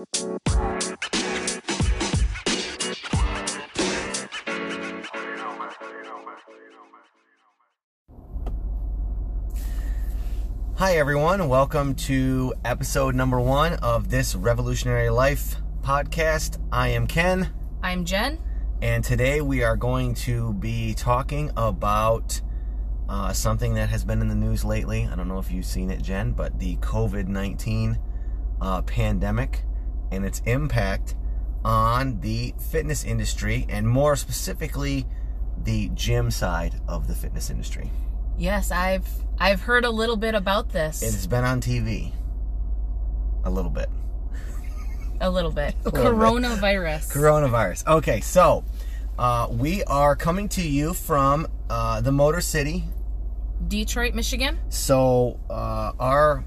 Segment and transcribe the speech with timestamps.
[0.00, 0.06] Hi,
[10.96, 11.48] everyone.
[11.50, 16.56] Welcome to episode number one of this Revolutionary Life podcast.
[16.72, 18.38] I am Ken, I'm Jen.
[18.80, 22.40] and today we are going to be talking about
[23.10, 25.06] uh, something that has been in the news lately.
[25.12, 27.98] I don't know if you've seen it, Jen, but the COVID 19
[28.62, 29.64] uh, pandemic
[30.10, 31.14] and its impact
[31.64, 35.06] on the fitness industry, and more specifically,
[35.62, 37.90] the gym side of the fitness industry.
[38.38, 39.06] Yes, I've
[39.38, 41.02] I've heard a little bit about this.
[41.02, 42.12] It has been on TV
[43.44, 43.88] a little bit.
[45.20, 45.74] a little bit.
[45.84, 46.14] little bit.
[46.14, 47.12] Coronavirus.
[47.12, 47.86] Coronavirus.
[47.86, 48.64] Okay, so
[49.18, 52.84] uh, we are coming to you from uh, the Motor City.
[53.68, 54.58] Detroit, Michigan.
[54.70, 56.44] So uh, our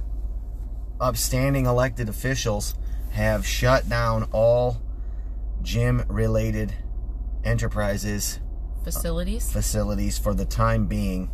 [0.99, 2.75] upstanding elected officials
[3.13, 4.81] have shut down all
[5.61, 6.73] gym-related
[7.43, 8.39] enterprises
[8.83, 9.51] Facilities.
[9.51, 11.31] facilities for the time being.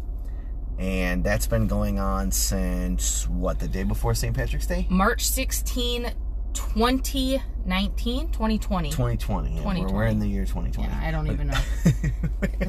[0.78, 4.36] And that's been going on since what the day before St.
[4.36, 6.12] Patrick's Day, March 16,
[6.54, 8.90] 2019, 2020.
[8.90, 9.56] 2020.
[9.56, 10.90] Yeah, We're, we're in the year 2020.
[10.90, 11.58] Yeah, I don't even know.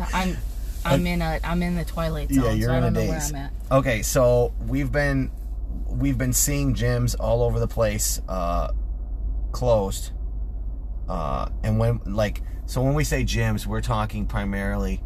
[0.14, 0.36] I'm
[0.84, 3.11] I'm in a I'm in the twilight zone, Yeah, you're so in a don't know
[3.11, 3.20] where.
[3.20, 3.53] I'm at.
[3.70, 5.31] Okay, so we've been
[5.86, 8.72] we've been seeing gyms all over the place uh,
[9.53, 10.12] closed,
[11.09, 15.03] uh, and when like so when we say gyms, we're talking primarily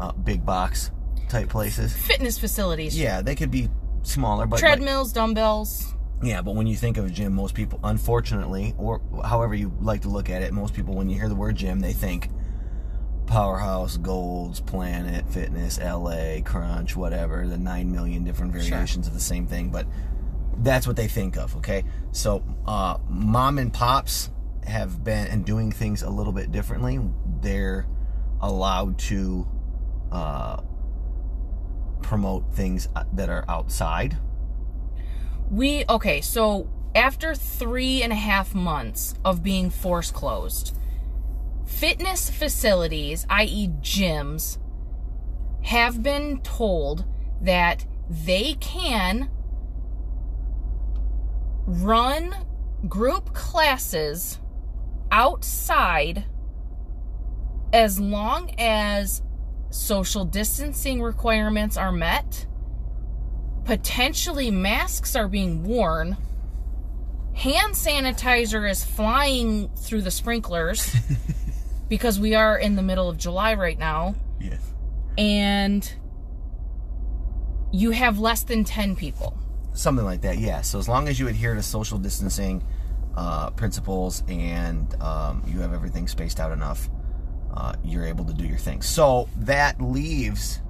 [0.00, 0.90] uh, big box
[1.28, 1.92] type places.
[1.92, 2.98] Fitness facilities.
[2.98, 3.68] Yeah, they could be
[4.02, 5.94] smaller, but Treadmills, dumbbells.
[6.22, 10.02] yeah, but when you think of a gym, most people, unfortunately, or however you like
[10.02, 12.30] to look at it, most people, when you hear the word gym, they think
[13.26, 19.46] Powerhouse, Golds, Planet, Fitness, LA, Crunch, whatever, the 9 million different variations of the same
[19.46, 19.86] thing, but
[20.58, 21.84] that's what they think of, okay?
[22.12, 24.30] So, uh, mom and pops
[24.66, 27.00] have been and doing things a little bit differently.
[27.40, 27.86] They're
[28.40, 29.46] allowed to
[30.12, 30.60] uh,
[32.02, 34.16] promote things uh, that are outside.
[35.50, 40.76] We okay, so after three and a half months of being force closed,
[41.66, 44.58] fitness facilities, i.e., gyms,
[45.62, 47.04] have been told
[47.40, 49.30] that they can
[51.68, 52.34] run
[52.88, 54.38] group classes
[55.10, 56.24] outside
[57.74, 59.22] as long as
[59.70, 62.46] social distancing requirements are met
[63.68, 66.16] potentially masks are being worn.
[67.34, 70.96] Hand sanitizer is flying through the sprinklers
[71.88, 74.14] because we are in the middle of July right now.
[74.40, 74.72] Yes.
[75.18, 75.92] And
[77.70, 79.38] you have less than 10 people.
[79.78, 80.62] Something like that, yeah.
[80.62, 82.64] So as long as you adhere to social distancing
[83.16, 86.90] uh, principles and um, you have everything spaced out enough,
[87.54, 88.82] uh, you're able to do your thing.
[88.82, 90.60] So that leaves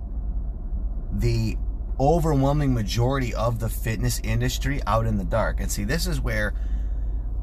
[1.10, 1.56] the
[1.98, 5.60] overwhelming majority of the fitness industry out in the dark.
[5.60, 6.52] And see, this is where,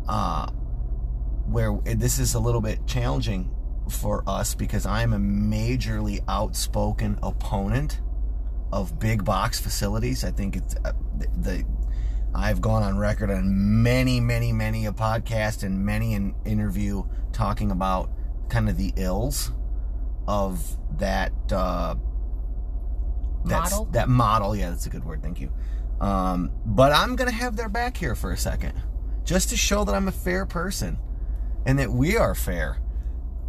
[0.07, 0.51] uh,
[1.47, 3.49] where this is a little bit challenging
[3.89, 8.01] for us because I'm a majorly outspoken opponent
[8.71, 10.23] of big box facilities.
[10.23, 11.65] I think it's uh, the, the
[12.33, 17.71] I've gone on record on many, many, many a podcast and many an interview talking
[17.71, 18.09] about
[18.49, 19.51] kind of the ills
[20.27, 21.95] of that uh,
[23.45, 23.85] that's, Model?
[23.91, 25.21] That model, yeah, that's a good word.
[25.21, 25.51] Thank you.
[26.01, 28.73] Um, but I'm gonna have their back here for a second,
[29.23, 30.97] just to show that I'm a fair person
[31.65, 32.79] and that we are fair.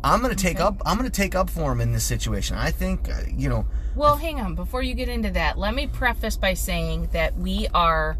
[0.04, 0.64] I'm gonna take Okay.
[0.64, 0.80] up.
[0.86, 2.56] I'm gonna take up for him in this situation.
[2.56, 4.54] I think, uh, you know, Well, hang on.
[4.54, 8.18] Before you get into that, let me preface by saying that we are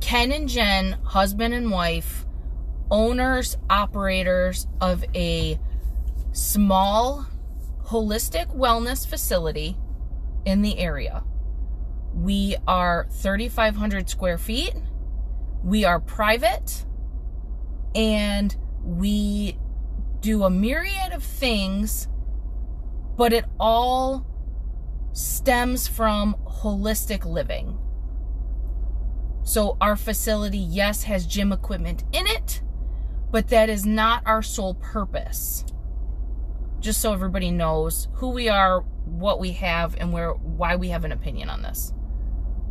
[0.00, 2.26] Ken and Jen, husband and wife,
[2.90, 5.58] owners, operators of a
[6.32, 7.26] small
[7.86, 9.76] holistic wellness facility
[10.44, 11.22] in the area.
[12.14, 14.74] We are 3,500 square feet.
[15.64, 16.84] We are private.
[17.94, 18.54] And
[18.84, 19.56] we
[20.22, 22.08] do a myriad of things,
[23.16, 24.26] but it all
[25.12, 27.78] stems from holistic living.
[29.44, 32.62] So, our facility, yes, has gym equipment in it,
[33.32, 35.64] but that is not our sole purpose.
[36.78, 41.04] Just so everybody knows who we are, what we have, and where why we have
[41.04, 41.92] an opinion on this.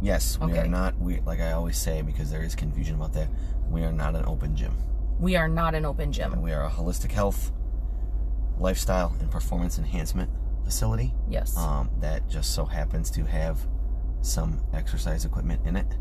[0.02, 0.98] yes, we are not.
[1.00, 3.28] We like I always say because there is confusion about that.
[3.70, 4.74] We are not an open gym.
[5.22, 6.42] We are not an open gym.
[6.42, 7.52] We are a holistic health,
[8.58, 10.32] lifestyle, and performance enhancement
[10.66, 11.14] facility.
[11.30, 11.56] Yes.
[11.58, 13.60] um, that just so happens to have
[14.22, 15.96] some exercise equipment in it.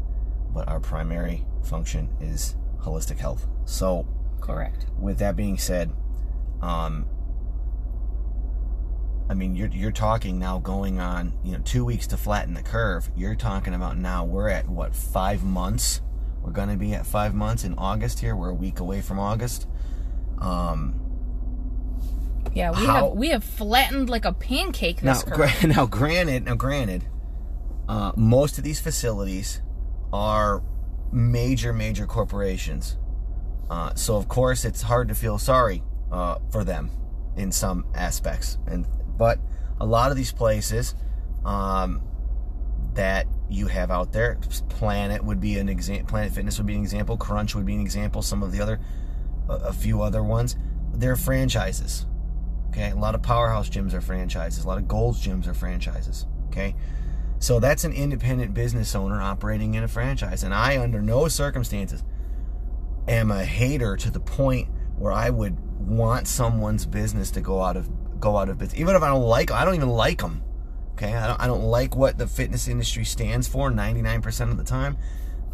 [0.55, 3.47] But our primary function is holistic health.
[3.67, 4.07] So,
[4.41, 4.87] Correct.
[4.99, 5.93] with that being said,
[6.63, 7.07] um,
[9.29, 12.63] I mean, you're you're talking now going on, you know, two weeks to flatten the
[12.63, 13.11] curve.
[13.15, 16.01] You're talking about now we're at what five months?
[16.43, 18.35] We're going to be at five months in August here.
[18.35, 19.67] We're a week away from August.
[20.39, 20.95] Um,
[22.55, 26.55] Yeah, we How- have we have flattened like a pancake now, gra- now, granted, now,
[26.57, 27.05] granted,
[27.89, 29.61] uh, most of these facilities
[30.13, 30.63] are
[31.13, 32.97] major, major corporations.
[33.69, 36.91] Uh, so, of course, it's hard to feel sorry uh, for them
[37.37, 38.59] in some aspects.
[38.67, 39.39] And but
[39.81, 40.95] a lot of these places
[41.45, 42.03] um,
[42.95, 44.39] that you have out there,
[44.69, 46.09] Planet would be an example.
[46.09, 47.17] Planet Fitness would be an example.
[47.17, 48.23] Crunch would be an example.
[48.23, 48.81] Some of the other,
[49.49, 50.57] a, a few other ones,
[50.95, 52.07] they're franchises.
[52.71, 54.65] Okay, a lot of powerhouse gyms are franchises.
[54.65, 56.27] A lot of Gold's gyms are franchises.
[56.49, 56.75] Okay,
[57.39, 62.05] so that's an independent business owner operating in a franchise, and I, under no circumstances,
[63.09, 67.77] am a hater to the point where I would want someone's business to go out
[67.77, 67.89] of
[68.21, 69.51] go out of business, even if I don't like.
[69.51, 70.43] I don't even like them.
[71.01, 74.65] Okay, I don't, I don't like what the fitness industry stands for 99% of the
[74.65, 74.99] time.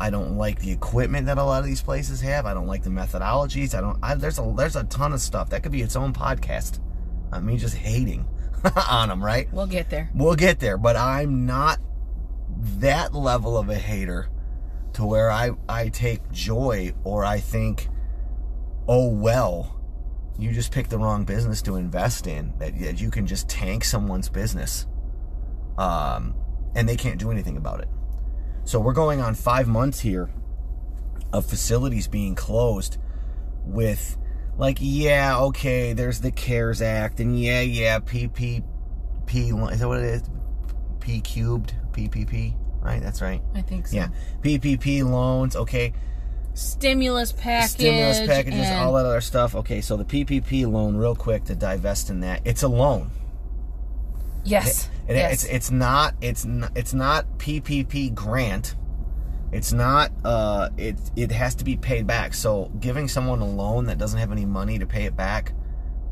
[0.01, 2.47] I don't like the equipment that a lot of these places have.
[2.47, 3.73] I don't like the methodologies.
[3.73, 3.97] I don't.
[4.03, 6.81] I, there's a there's a ton of stuff that could be its own podcast.
[7.31, 8.27] I mean, just hating
[8.91, 9.49] on them, right?
[9.53, 10.11] We'll get there.
[10.15, 11.79] We'll get there, but I'm not
[12.79, 14.29] that level of a hater
[14.95, 17.89] to where I I take joy or I think,
[18.89, 19.81] oh well,
[20.39, 22.53] you just picked the wrong business to invest in.
[22.59, 24.87] That, that you can just tank someone's business,
[25.79, 26.35] um,
[26.75, 27.89] and they can't do anything about it.
[28.65, 30.31] So we're going on five months here
[31.33, 32.99] of facilities being closed
[33.65, 34.17] with
[34.57, 38.63] like yeah okay there's the cares act and yeah yeah ppp
[39.27, 40.23] P one is that what it is?
[41.01, 41.75] P cubed?
[41.93, 43.03] Ppp right?
[43.03, 43.43] That's right.
[43.55, 43.97] I think so.
[43.97, 44.09] yeah.
[44.43, 45.93] Ppp loans okay.
[46.55, 47.73] Stimulus package.
[47.73, 49.55] stimulus packages all that other stuff.
[49.57, 52.41] Okay so the ppp loan real quick to divest in that.
[52.45, 53.11] It's a loan
[54.47, 54.89] Yes.
[55.09, 55.33] It- yes.
[55.33, 58.75] It's it's not it's not, it's not PPP grant.
[59.53, 62.35] It's not uh it it has to be paid back.
[62.35, 65.53] So giving someone a loan that doesn't have any money to pay it back,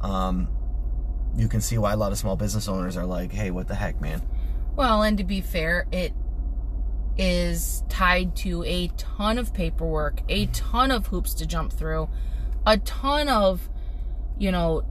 [0.00, 0.48] um
[1.36, 3.74] you can see why a lot of small business owners are like, "Hey, what the
[3.74, 4.22] heck, man?"
[4.76, 6.12] Well, and to be fair, it
[7.16, 12.08] is tied to a ton of paperwork, a ton of hoops to jump through,
[12.66, 13.68] a ton of,
[14.38, 14.82] you know,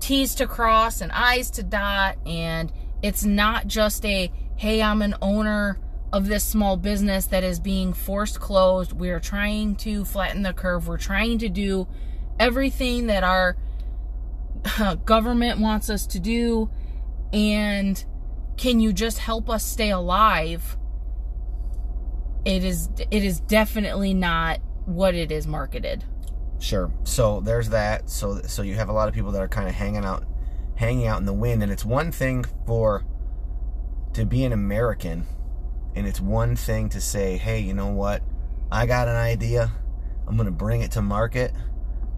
[0.00, 2.16] T's to cross and I's to dot.
[2.26, 5.78] And it's not just a, hey, I'm an owner
[6.12, 8.92] of this small business that is being forced closed.
[8.92, 10.88] We are trying to flatten the curve.
[10.88, 11.86] We're trying to do
[12.38, 13.56] everything that our
[15.04, 16.70] government wants us to do.
[17.32, 18.02] And
[18.56, 20.76] can you just help us stay alive?
[22.44, 26.04] It is it is definitely not what it is marketed.
[26.60, 26.92] Sure.
[27.04, 28.08] So there's that.
[28.10, 30.24] So so you have a lot of people that are kind of hanging out
[30.76, 33.04] hanging out in the wind and it's one thing for
[34.12, 35.26] to be an American
[35.94, 38.22] and it's one thing to say, "Hey, you know what?
[38.70, 39.72] I got an idea.
[40.28, 41.52] I'm to bring it to market.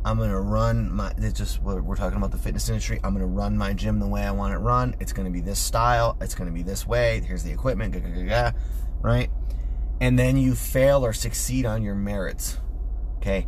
[0.05, 2.99] I'm to run my it's just we're, we're talking about the fitness industry.
[3.05, 4.97] I'm to run my gym the way I want it run.
[4.99, 6.17] It's to be this style.
[6.21, 7.23] It's to be this way.
[7.25, 7.95] Here's the equipment,
[9.01, 9.31] right?
[10.01, 12.59] And then you fail or succeed on your merits.
[13.19, 13.47] Okay?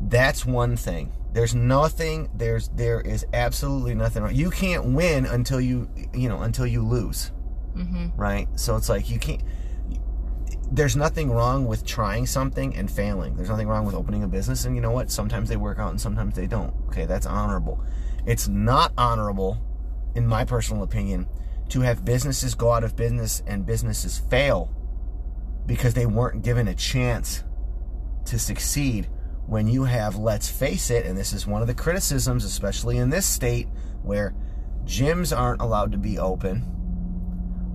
[0.00, 1.12] That's one thing.
[1.32, 2.30] There's nothing.
[2.34, 4.22] There's there is absolutely nothing.
[4.22, 4.34] wrong.
[4.34, 7.32] You can't win until you you know until you lose,
[7.76, 8.16] Mm-hmm.
[8.20, 8.48] right?
[8.56, 9.42] So it's like you can't.
[10.70, 13.36] There's nothing wrong with trying something and failing.
[13.36, 15.10] There's nothing wrong with opening a business, and you know what?
[15.10, 16.74] Sometimes they work out and sometimes they don't.
[16.88, 17.82] Okay, that's honorable.
[18.26, 19.58] It's not honorable,
[20.14, 21.26] in my personal opinion,
[21.70, 24.74] to have businesses go out of business and businesses fail
[25.66, 27.44] because they weren't given a chance
[28.26, 29.08] to succeed
[29.48, 33.08] when you have, let's face it, and this is one of the criticisms, especially in
[33.08, 33.66] this state
[34.02, 34.34] where
[34.84, 36.62] gyms aren't allowed to be open,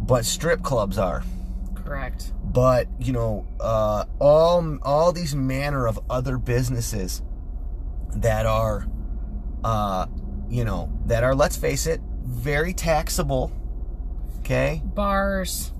[0.05, 1.23] but strip clubs are.
[1.73, 2.31] Correct.
[2.43, 7.23] But you know, uh, all all these manner of other businesses
[8.17, 8.87] that are,
[9.63, 10.05] uh,
[10.49, 13.51] you know, that are, let's face it, very taxable.
[14.39, 15.72] Okay, Bars,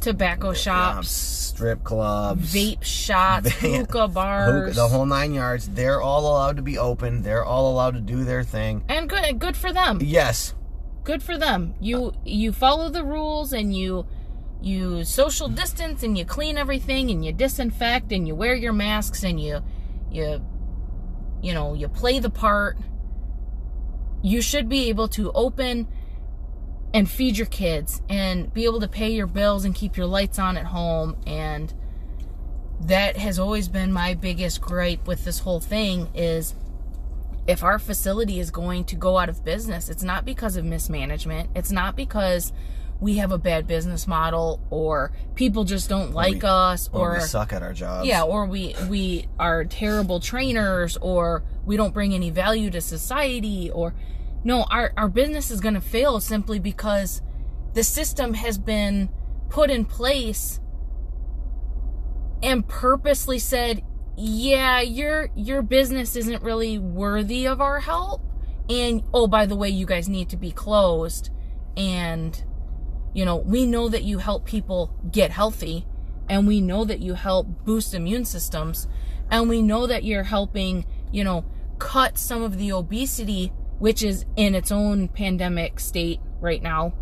[0.00, 2.78] tobacco shops, strip clubs, vape
[3.62, 3.78] Yeah.
[3.78, 4.76] hookah bars.
[4.76, 5.68] The whole nine yards.
[5.68, 7.22] They're all allowed to be open.
[7.22, 8.82] They're all allowed to do their thing.
[8.88, 9.98] and good good for them.
[10.02, 10.54] Yes,
[11.02, 11.74] Good for them.
[11.80, 14.06] You you follow the rules and you
[14.60, 19.22] you social distance and you clean everything and you disinfect and you wear your masks
[19.24, 19.60] and you
[20.12, 20.44] you
[21.42, 22.76] you know, you play the part.
[24.22, 25.88] You should be able to open
[26.92, 30.38] and feed your kids and be able to pay your bills and keep your lights
[30.38, 31.72] on at home and
[32.82, 36.54] that has always been my biggest gripe with this whole thing is
[37.46, 41.50] if our facility is going to go out of business, it's not because of mismanagement.
[41.54, 42.52] It's not because
[43.00, 47.14] we have a bad business model or people just don't like we- us Or, or
[47.14, 48.06] we suck at our jobs.
[48.06, 53.70] yeah, or we we are terrible trainers or we don't bring any value to society
[53.70, 53.94] or
[54.44, 57.22] no, our our business is going to fail simply because
[57.74, 59.10] the system has been
[59.48, 60.60] put in place
[62.42, 63.82] and purposely said,
[64.16, 68.22] "Yeah, your your business isn't really worthy of our help."
[68.68, 71.30] And oh, by the way, you guys need to be closed
[71.76, 72.42] and
[73.12, 75.84] you know, we know that you help people get healthy
[76.28, 78.86] and we know that you help boost immune systems
[79.30, 81.44] and we know that you're helping, you know,
[81.78, 86.94] cut some of the obesity which is in its own pandemic state right now.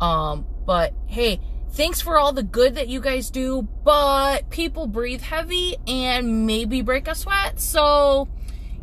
[0.00, 5.22] Um, but hey, thanks for all the good that you guys do, but people breathe
[5.22, 8.28] heavy and maybe break a sweat, so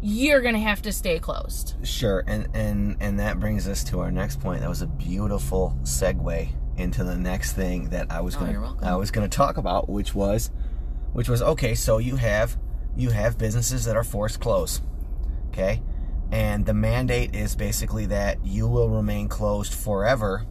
[0.01, 1.75] you're going to have to stay closed.
[1.83, 4.61] Sure, and and and that brings us to our next point.
[4.61, 8.61] That was a beautiful segue into the next thing that I was Oh, going you're
[8.61, 8.87] welcome.
[8.87, 10.51] I was to talk about, which was
[11.13, 12.57] which was okay, so you have
[12.95, 14.81] you have businesses that are forced close.
[15.49, 15.81] Okay?
[16.31, 20.45] And the mandate is basically that you will remain closed forever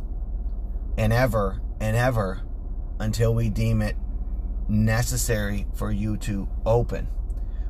[0.97, 2.40] and ever and ever
[2.99, 3.97] until we deem it
[4.68, 7.09] necessary for you to open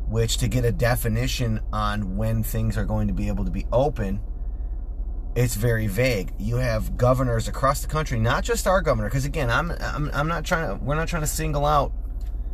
[0.08, 3.66] which to get a definition on when things are going to be able to be
[3.72, 4.20] open
[5.34, 9.50] it's very vague you have governors across the country not just our governor because again
[9.50, 11.92] I'm, I'm i'm not trying to we're not trying to single out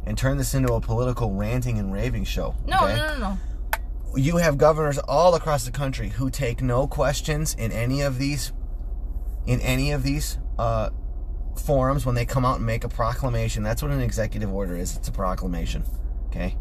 [0.06, 2.96] and turn this into a political ranting and raving show No, okay?
[2.96, 3.38] no, no, no.
[4.16, 8.52] You have governors all across the country who take no questions in any of these
[9.46, 10.90] in any of these uh,
[11.64, 13.62] forums when they come out and make a proclamation.
[13.62, 14.96] That's what an executive order is.
[14.96, 15.84] It's a proclamation
[16.28, 16.56] okay?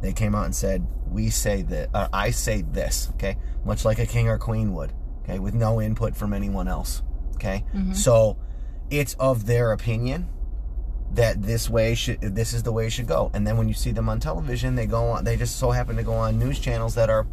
[0.00, 3.36] They came out and said we say that uh, i say this okay?
[3.64, 4.92] Much like a king or queen would
[5.22, 5.38] okay?
[5.38, 7.02] With no input from anyone else
[7.36, 7.64] okay?
[7.94, 8.38] So
[8.90, 10.28] it's of their opinion
[11.12, 13.30] that this way should this is the way it should go.
[13.34, 15.96] And then when you see them on television they go on they just so happen
[15.96, 17.26] to go on news channels that are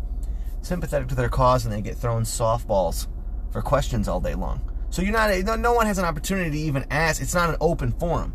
[0.61, 3.07] sympathetic to their cause and they get thrown softballs
[3.51, 4.61] for questions all day long.
[4.89, 7.21] So you're not no, no one has an opportunity to even ask.
[7.21, 8.33] It's not an open forum.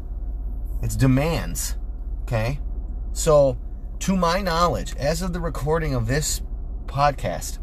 [0.83, 1.77] It's demands
[2.23, 2.61] okay?
[3.13, 3.59] So
[4.01, 6.43] to my knowledge as of the recording of this
[6.87, 7.59] podcast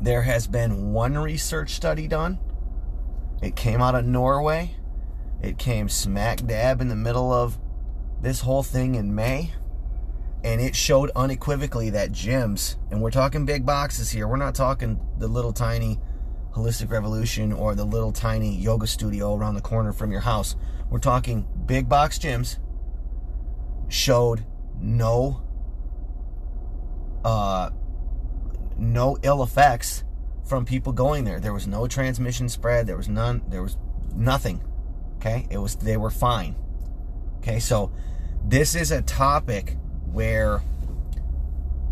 [0.00, 2.38] there has been one research study done.
[3.42, 4.76] It came out of norway
[5.42, 7.58] it came smack dab in the middle of
[8.20, 9.52] this whole thing in May.
[10.44, 15.00] And it showed unequivocally that gyms, and we're talking big boxes here, we're not talking
[15.18, 15.98] the little tiny
[16.52, 20.56] Holistic Revolution or the little tiny yoga studio around the corner from your house.
[20.90, 22.58] We're talking big box gyms
[23.88, 24.44] showed
[24.78, 25.42] no
[27.24, 27.70] uh
[28.76, 30.04] no ill effects
[30.44, 31.40] from people going there.
[31.40, 33.76] There was no transmission spread, there was none there was
[34.14, 34.62] nothing.
[35.18, 35.46] Okay?
[35.50, 36.56] It was they were fine.
[37.38, 37.60] Okay?
[37.60, 37.92] So
[38.44, 39.76] this is a topic
[40.10, 40.62] where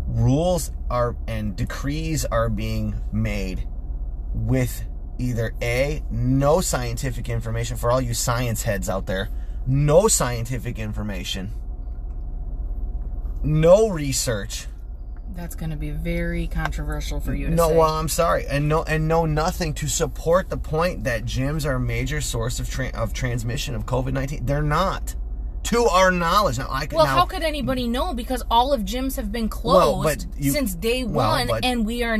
[0.07, 3.67] rules are and decrees are being made
[4.33, 4.83] with
[5.17, 9.29] either A, no scientific information for all you science heads out there,
[9.65, 11.51] no scientific information,
[13.43, 14.67] no research.
[15.35, 17.77] That's going to be very controversial for you to No, say.
[17.77, 21.75] well, I'm sorry, and no, and no, nothing to support the point that gyms are
[21.75, 24.45] a major source of tra- of transmission of COVID nineteen.
[24.45, 25.13] They're not,
[25.63, 26.57] to our knowledge.
[26.57, 28.13] Now, I could well, now, how could anybody know?
[28.15, 31.85] Because all of gyms have been closed but you- since day well, one, but- and
[31.85, 32.17] we are,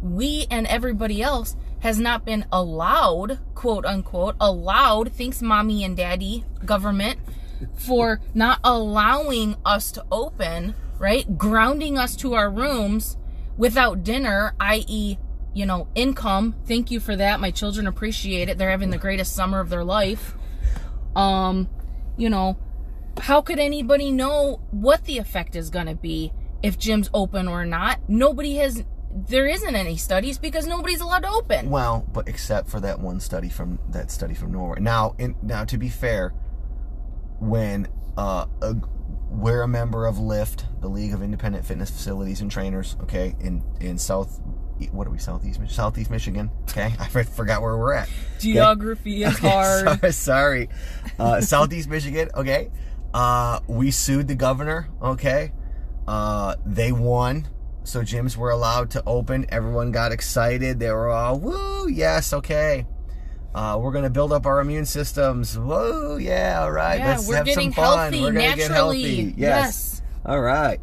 [0.00, 5.12] we and everybody else has not been allowed, quote unquote, allowed.
[5.12, 7.18] Thanks, mommy and daddy, government,
[7.74, 10.74] for not allowing us to open.
[11.04, 13.18] Right, grounding us to our rooms
[13.58, 15.18] without dinner, i.e.,
[15.52, 16.54] you know, income.
[16.64, 17.40] Thank you for that.
[17.40, 18.56] My children appreciate it.
[18.56, 20.34] They're having the greatest summer of their life.
[21.14, 21.68] Um,
[22.16, 22.56] you know,
[23.20, 26.32] how could anybody know what the effect is going to be
[26.62, 28.00] if gyms open or not?
[28.08, 28.82] Nobody has
[29.14, 31.68] there isn't any studies because nobody's allowed to open.
[31.68, 34.80] Well, but except for that one study from that study from Norway.
[34.80, 36.30] Now, in, now to be fair,
[37.40, 38.74] when uh, a,
[39.34, 42.96] we're a member of LIFT, the League of Independent Fitness Facilities and Trainers.
[43.02, 44.40] Okay, in in South,
[44.92, 46.50] what are we Southeast Southeast Michigan?
[46.70, 48.08] Okay, I forgot where we're at.
[48.40, 50.00] Geography is hard.
[50.00, 50.68] sorry, sorry.
[51.18, 52.28] Uh, Southeast Michigan.
[52.34, 52.70] Okay,
[53.12, 54.88] uh, we sued the governor.
[55.02, 55.52] Okay,
[56.06, 57.48] uh, they won.
[57.84, 59.44] So gyms were allowed to open.
[59.50, 60.80] Everyone got excited.
[60.80, 62.86] They were all, woo, yes, okay.
[63.54, 65.56] Uh, we're gonna build up our immune systems.
[65.58, 66.98] Whoa, yeah, all right.
[66.98, 67.98] Yeah, Let's we're have getting some fun.
[68.12, 69.02] healthy we're gonna get naturally.
[69.16, 69.34] healthy.
[69.36, 70.02] Yes.
[70.26, 70.80] All right.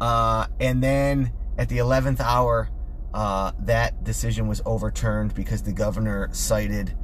[0.00, 2.68] Uh, and then at the eleventh hour,
[3.14, 6.94] uh, that decision was overturned because the governor cited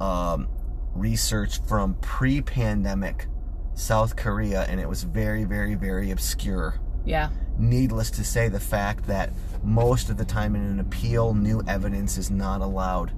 [0.00, 0.48] um,
[0.94, 3.26] research from pre-pandemic
[3.74, 7.28] South Korea, and it was very, very, very obscure Yeah.
[7.58, 9.30] needless to say, the fact that
[9.62, 13.12] most of the time in an appeal, new evidence is not allowed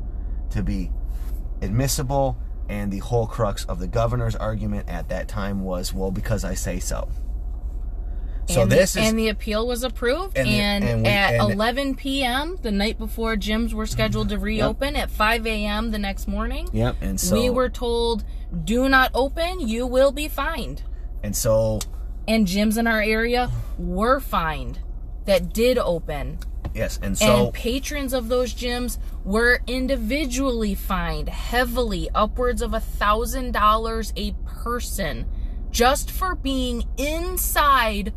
[0.50, 0.90] to be
[1.62, 2.36] admissible.
[2.68, 6.54] And the whole crux of the governor's argument at that time was, well, because I
[6.54, 7.08] say so.
[8.48, 10.36] So and this the, is and the appeal was approved.
[10.36, 12.58] And And, the- and we- at and- 11 p.m.
[12.62, 15.90] the night before gyms were scheduled to reopen, at 5 a.m.
[15.92, 16.96] the next morning, yep.
[17.00, 18.24] And so we were told,
[18.64, 19.60] "Do not open.
[19.60, 20.82] You will be fined."
[21.22, 21.80] and so
[22.26, 24.78] And gyms in our area were fined
[25.26, 26.38] that did open.
[26.74, 32.80] Yes, and so and patrons of those gyms were individually fined heavily, upwards of a
[32.80, 35.26] thousand dollars a person,
[35.70, 38.12] just for being inside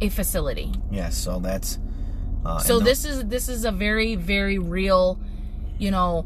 [0.00, 0.72] a facility.
[0.90, 1.78] yes, so that's
[2.44, 5.20] uh, So the- this is this is a very very real,
[5.78, 6.24] you know.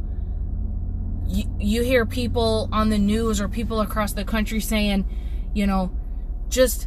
[1.27, 5.07] You, you hear people on the news or people across the country saying,
[5.55, 5.91] you know,
[6.51, 6.87] just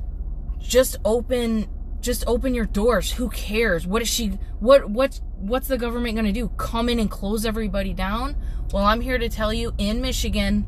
[0.59, 1.67] just open
[2.01, 3.11] just open your doors.
[3.13, 3.85] Who cares?
[3.87, 6.49] What is she what what's what's the government going to do?
[6.57, 8.35] Come in and close everybody down?
[8.73, 10.65] Well, I'm here to tell you in Michigan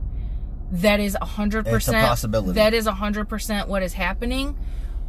[0.71, 2.53] that is 100% It's a possibility.
[2.53, 4.55] that is 100% what is happening.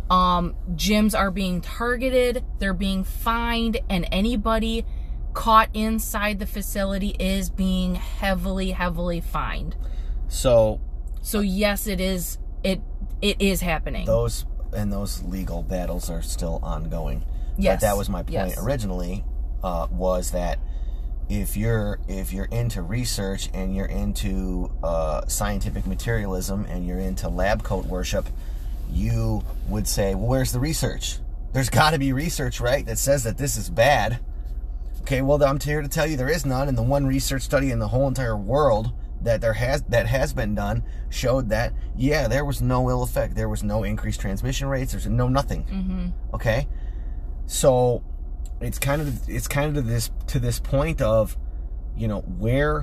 [0.09, 4.85] Um, gyms are being targeted, they're being fined, and anybody
[5.35, 9.77] caught inside the facility is being heavily, heavily fined.
[10.29, 10.81] so
[11.23, 12.81] So yes, it is it
[13.23, 14.07] it is happening.
[14.07, 17.25] those and those legal battles are still ongoing.
[17.57, 17.77] Yes.
[17.81, 18.59] But that was my point Yes.
[18.59, 19.25] originally.
[19.63, 20.59] Uh, was that
[21.29, 27.29] if you're if you're into research and you're into uh, scientific materialism and you're into
[27.29, 28.27] lab coat worship,
[28.91, 31.19] you would say, "Well, where's the research?
[31.53, 32.85] There's got to be research, right?
[32.87, 34.19] That says that this is bad."
[35.03, 37.71] Okay, well, I'm here to tell you there is none, and the one research study
[37.71, 42.29] in the whole entire world that there has that has been done showed that yeah,
[42.29, 45.63] there was no ill effect, there was no increased transmission rates, there's no nothing.
[45.65, 46.69] hmm Okay,
[47.47, 48.03] so
[48.61, 51.37] it's kind of it's kind of to this to this point of
[51.97, 52.83] you know where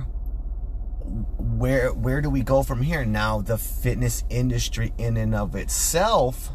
[1.38, 3.04] where where do we go from here?
[3.04, 6.50] Now the fitness industry in and of itself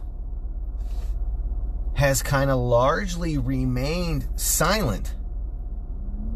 [1.96, 5.15] has kind of largely remained silent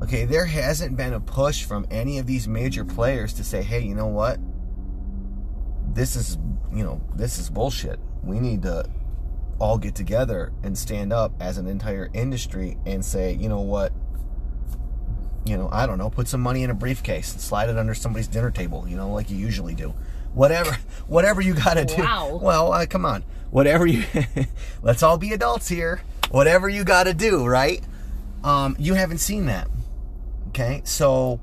[0.02, 3.80] okay there hasn't been a push from any of these major players to say hey
[3.80, 4.40] you know what
[5.94, 6.38] this is
[6.74, 8.84] you know this is bullshit we need to
[9.60, 13.92] all get together and stand up as an entire industry and say, you know what,
[15.46, 17.94] you know, I don't know, put some money in a briefcase and slide it under
[17.94, 19.94] somebody's dinner table, you know, like you usually do.
[20.34, 22.02] Whatever, whatever you got to do.
[22.02, 22.40] Wow.
[22.42, 24.04] Well, uh, come on, whatever you.
[24.82, 26.02] let's all be adults here.
[26.30, 27.82] Whatever you got to do, right?
[28.44, 29.68] Um, you haven't seen that,
[30.60, 30.82] okay?
[30.84, 31.40] So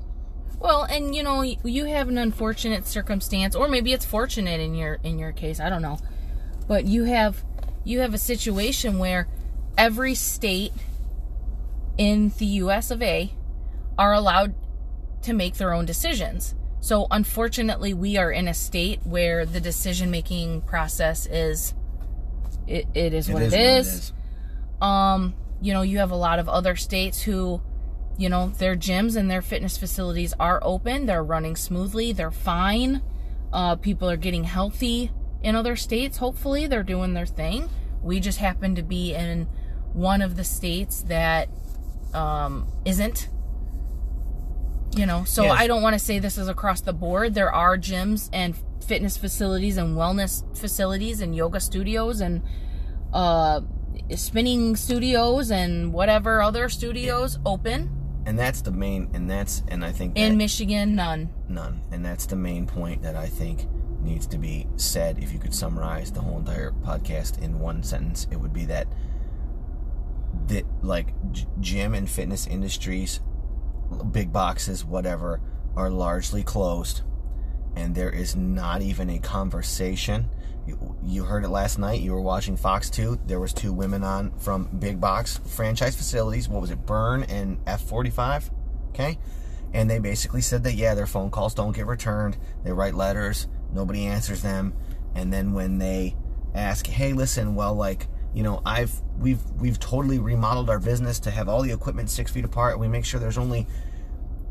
[0.59, 4.99] Well, and you know, you have an unfortunate circumstance, or maybe it's fortunate in your
[5.03, 5.59] in your case.
[5.59, 5.99] I don't know,
[6.67, 7.43] but you have
[7.83, 9.27] you have a situation where
[9.77, 10.73] every state
[11.97, 12.91] in the U.S.
[12.91, 13.31] of A.
[13.97, 14.53] are allowed
[15.21, 16.55] to make their own decisions.
[16.81, 21.73] So, unfortunately, we are in a state where the decision making process is
[22.67, 24.13] it, it is what is it what is.
[24.81, 27.61] Um, you know, you have a lot of other states who,
[28.17, 33.01] you know, their gyms and their fitness facilities are open, they're running smoothly, they're fine.
[33.51, 36.17] Uh, people are getting healthy in other states.
[36.17, 37.69] Hopefully, they're doing their thing.
[38.01, 39.47] We just happen to be in
[39.93, 41.49] one of the states that
[42.13, 43.29] um, isn't.
[44.95, 45.59] You know, so Yes.
[45.59, 47.33] I don't want to say this is across the board.
[47.33, 52.41] There are gyms and fitness facilities and wellness facilities and yoga studios and
[53.13, 53.61] uh,
[54.15, 57.89] spinning studios and whatever other studios open.
[58.25, 61.29] And that's the main, and that's, and I think In that- Michigan, none.
[61.47, 61.81] None.
[61.91, 63.67] And that's the main point that I think
[64.01, 65.19] needs to be said.
[65.21, 68.87] If you could summarize the whole entire podcast in one sentence, it would be that
[70.47, 73.19] that like g- gym and fitness industries,
[74.11, 75.39] big boxes, whatever,
[75.75, 77.01] are largely closed,
[77.75, 80.29] and there is not even a conversation.
[81.03, 82.01] You, heard it last night.
[82.01, 83.21] You were watching Fox 2.
[83.27, 86.49] There was two women on from big box franchise facilities.
[86.49, 86.85] What was it?
[86.85, 88.49] Burn and F45.
[88.89, 89.19] Okay?
[89.73, 92.37] And they basically said that yeah, their phone calls don't get returned.
[92.63, 94.73] They write letters, nobody answers them,
[95.15, 96.15] and then when they
[96.53, 101.31] ask, "Hey, listen, well, like, you know, I've we've we've totally remodeled our business to
[101.31, 102.79] have all the equipment six feet apart.
[102.79, 103.67] We make sure there's only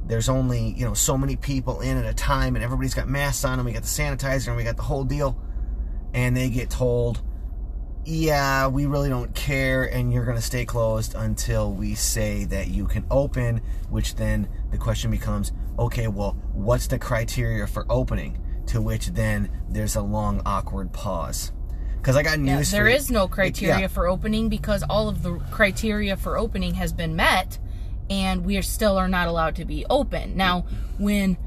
[0.06, 3.44] there's only you know so many people in at a time, and everybody's got masks
[3.44, 5.38] on, and we got the sanitizer, and we got the whole deal,
[6.14, 7.20] and they get told,
[8.04, 12.68] yeah, we really don't care, and you're going to stay closed until we say that
[12.68, 13.60] you can open.
[13.88, 18.38] Which then the question becomes, okay, well, what's the criteria for opening?
[18.66, 21.52] To which then there's a long awkward pause.
[21.96, 22.70] Because I got Yeah, news.
[22.70, 23.86] there for is no criteria Yeah.
[23.88, 27.58] for opening because all of the criteria for opening has been met
[28.10, 30.36] and we are still are not allowed to be open.
[30.36, 30.66] Now,
[30.98, 31.38] when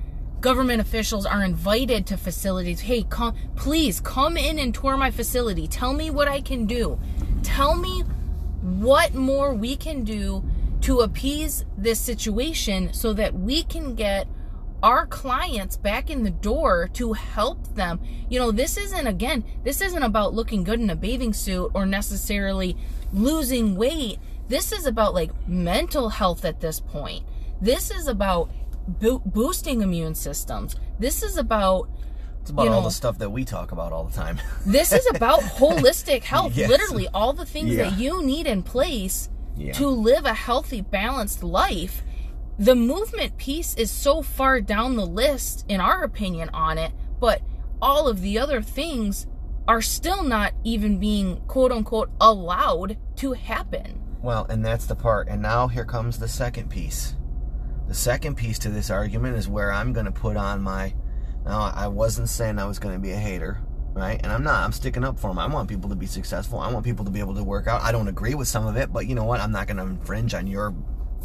[0.42, 5.68] government officials are invited to facilities, hey, come please come in and tour my facility.
[5.68, 7.00] Tell me what I can do.
[7.44, 8.02] Tell me
[8.62, 10.44] what more we can do
[10.82, 14.28] to appease this situation so that we can get
[14.84, 18.00] our clients back in the door to help them.
[18.30, 21.86] You know, this isn't again, this isn't about looking good in a bathing suit or
[21.86, 22.78] necessarily
[23.12, 24.20] losing weight.
[24.48, 27.26] This is about like mental health at this point.
[27.60, 28.52] This is about
[28.88, 30.76] bo- boosting immune systems.
[31.00, 31.90] This is about
[32.42, 34.40] It's about you all know- the stuff that we talk about all the time.
[34.66, 36.54] this is about holistic health.
[36.56, 36.70] Yes.
[36.70, 37.90] Literally, all the things Yeah.
[37.90, 39.74] that you need in place Yeah.
[39.74, 42.04] to live a healthy, balanced life.
[42.60, 47.42] The movement piece is so far down the list, in our opinion, on it, but
[47.82, 49.28] all of the other things
[49.68, 54.02] are still not even being quote unquote allowed to happen.
[54.24, 55.28] Well, and that's the part.
[55.28, 57.14] And now here comes the second piece.
[57.88, 60.94] The second piece to this argument is where I'm going to put on my.
[61.46, 63.62] Now, I wasn't saying I was going to be a hater,
[63.94, 64.20] right?
[64.22, 64.64] And I'm not.
[64.64, 65.40] I'm sticking up for them.
[65.40, 66.60] I want people to be successful.
[66.60, 67.82] I want people to be able to work out.
[67.82, 69.40] I don't agree with some of it, but you know what?
[69.40, 70.74] I'm not going to infringe on your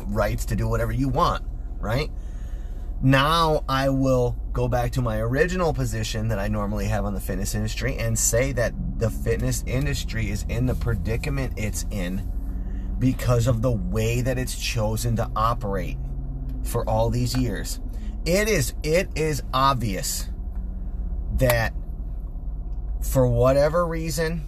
[0.07, 1.45] rights to do whatever you want,
[1.81, 2.11] right?
[3.05, 7.21] Now I will go back to my original position that I normally have on the
[7.21, 12.31] fitness industry and say that the fitness industry is in the predicament it's in
[13.01, 15.97] because of the way that it's chosen to operate
[16.63, 17.81] for all these years.
[18.25, 20.29] It is it is obvious
[21.37, 21.75] that
[23.01, 24.47] for whatever reason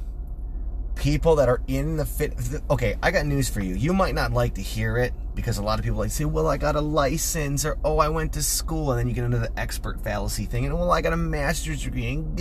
[0.95, 2.35] people that are in the fit
[2.71, 5.63] okay i got news for you you might not like to hear it because a
[5.63, 8.43] lot of people like say well i got a license or oh i went to
[8.43, 11.17] school and then you get into the expert fallacy thing and well i got a
[11.17, 12.39] master's degree and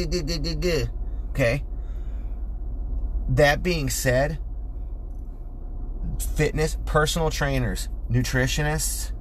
[1.32, 1.64] okay
[3.28, 4.38] that being said
[6.36, 9.12] fitness personal trainers nutritionists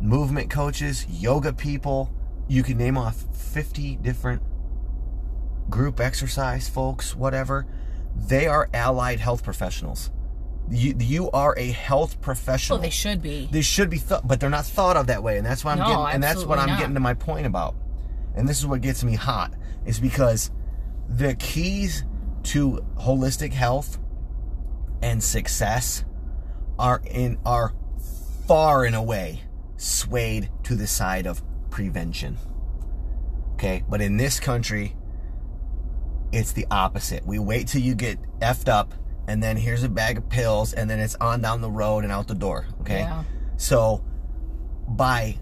[0.00, 2.12] movement coaches yoga people.
[2.48, 4.42] You can name off 50 different
[5.70, 7.66] group exercise folks whatever.
[8.16, 10.10] They are allied health professionals.
[10.70, 12.78] You, you are a health professional.
[12.78, 13.48] Well, they should be.
[13.50, 15.78] they should be thought but they're not thought of that way and that's what i'm
[15.78, 16.78] No, getting and that's what i'm not.
[16.78, 17.74] getting to my point about.
[18.34, 19.52] And this is what gets me hot
[19.86, 20.50] is because
[21.08, 22.04] the keys
[22.44, 23.98] to holistic health
[25.02, 26.04] and success
[26.78, 27.72] are in are
[28.46, 29.42] far and away
[29.78, 32.36] swayed to the side of prevention
[33.54, 34.94] okay but in this country
[36.32, 38.92] it's the opposite we wait till you get effed up
[39.26, 42.12] and then here's a bag of pills and then it's on down the road and
[42.12, 43.24] out the door okay Yeah.
[43.56, 44.04] so
[44.88, 45.38] by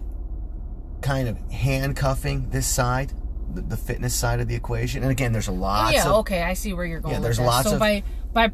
[1.01, 3.13] kind of handcuffing this side
[3.53, 6.15] the, the fitness side of the equation and again there's a lot Oh, yeah, of
[6.19, 7.15] okay, I see where you're going.
[7.15, 8.51] Yeah, there's lots so of- by by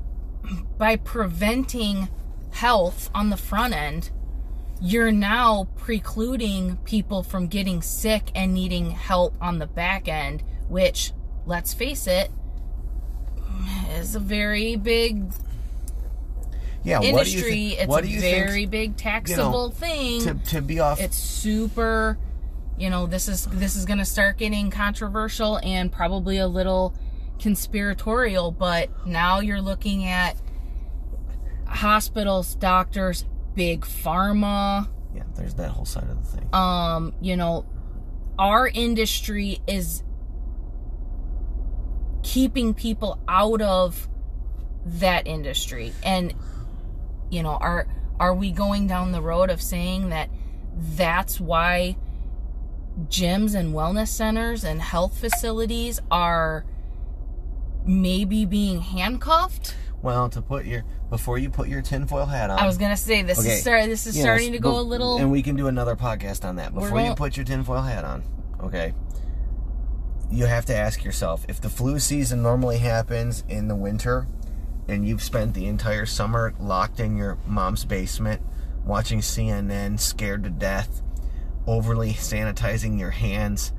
[0.78, 2.10] by preventing
[2.52, 4.12] health on the front end,
[4.82, 11.14] you're now precluding people from getting sick and needing help on the back end, which
[11.46, 12.32] let's face it
[13.92, 15.32] is a very big
[16.84, 17.64] yeah what do you industry.
[17.78, 20.22] it's a very think big taxable thing.
[20.22, 22.18] to, to be off it's super
[22.78, 26.94] you know this is this is going to start getting controversial and probably a little
[27.40, 30.38] conspiratorial but now you're looking at
[31.68, 34.90] hospitals doctors big pharma.
[35.16, 36.50] Yeah there's that whole side of the thing.
[36.54, 37.66] Um you know
[38.40, 40.04] our industry is
[42.24, 44.08] keeping people out of
[44.86, 45.94] that industry.
[46.04, 46.34] And
[47.30, 47.88] you know are
[48.20, 50.30] are we going down the road of saying that
[50.96, 51.98] that's why
[53.08, 56.66] gyms and wellness centers and health facilities are
[57.86, 62.66] maybe being handcuffed well to put your before you put your tinfoil hat on i
[62.68, 63.54] was gonna say this Okay.
[63.54, 65.96] is start, this is Yes, starting to go a little and we can do another
[65.96, 68.24] podcast on that before you put your tinfoil hat on
[68.62, 68.94] okay
[70.30, 74.28] you have to ask yourself if the flu season normally happens in the winter
[74.88, 78.42] and you've spent the entire summer locked in your mom's basement
[78.86, 81.02] watching cnn scared to death
[81.66, 83.72] overly sanitizing your hands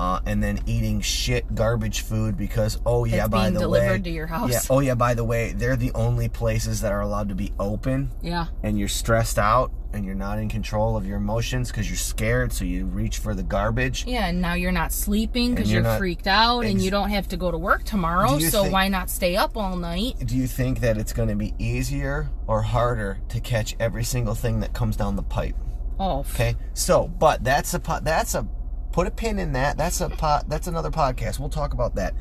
[0.00, 3.90] uh, and then eating shit garbage food because oh yeah It's by being the delivered
[3.90, 4.50] way to your house.
[4.50, 7.52] yeah oh yeah by the way they're the only places that are allowed to be
[7.58, 11.88] open yeah and you're stressed out and you're not in control of your emotions because
[11.90, 14.04] you're scared, so you reach for the garbage.
[14.06, 16.84] Yeah, and now you're not sleeping because And you're you're, not- freaked out and Ex-
[16.84, 19.34] you don't have to go to work tomorrow, Do you so think- why not stay
[19.34, 20.14] up all night?
[20.24, 24.36] Do you think that it's going to be easier or harder to catch every single
[24.36, 25.56] thing that comes down the pipe?
[25.98, 28.46] Oh, f- Okay, so but that's a po- that's a
[28.92, 29.76] put a pin in that.
[29.76, 30.48] That's a pot.
[30.48, 31.38] That's another podcast.
[31.38, 32.14] We'll talk about that.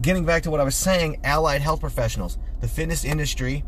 [0.00, 3.64] Getting back to what I was saying, allied health professionals, the fitness industry,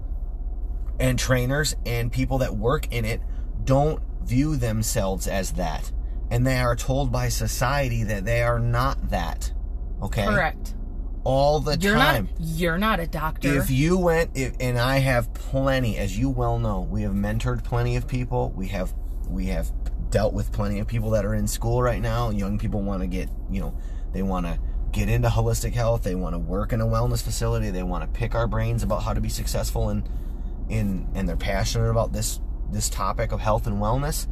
[1.01, 3.21] and trainers and people that work in it
[3.65, 5.91] don't view themselves as that,
[6.31, 9.53] and they are told by society that they are not that.
[10.03, 10.75] Okay, correct.
[11.25, 12.27] all the You're time.
[12.27, 13.57] not you're not a doctor.
[13.59, 17.65] If you went, if, and I have plenty, as you well know, we have mentored
[17.65, 18.53] plenty of people.
[18.55, 18.93] We have
[19.29, 19.73] we have
[20.11, 22.31] dealt with plenty of people that are in school right now.
[22.31, 23.77] Young people want to get, you know,
[24.13, 24.59] they want to
[24.93, 26.03] get into holistic health.
[26.03, 27.71] They want to work in a wellness facility.
[27.71, 30.09] They want to pick our brains about how to be successful in
[30.69, 32.41] in and they're passionate about this
[32.71, 34.27] this topic of health and wellness.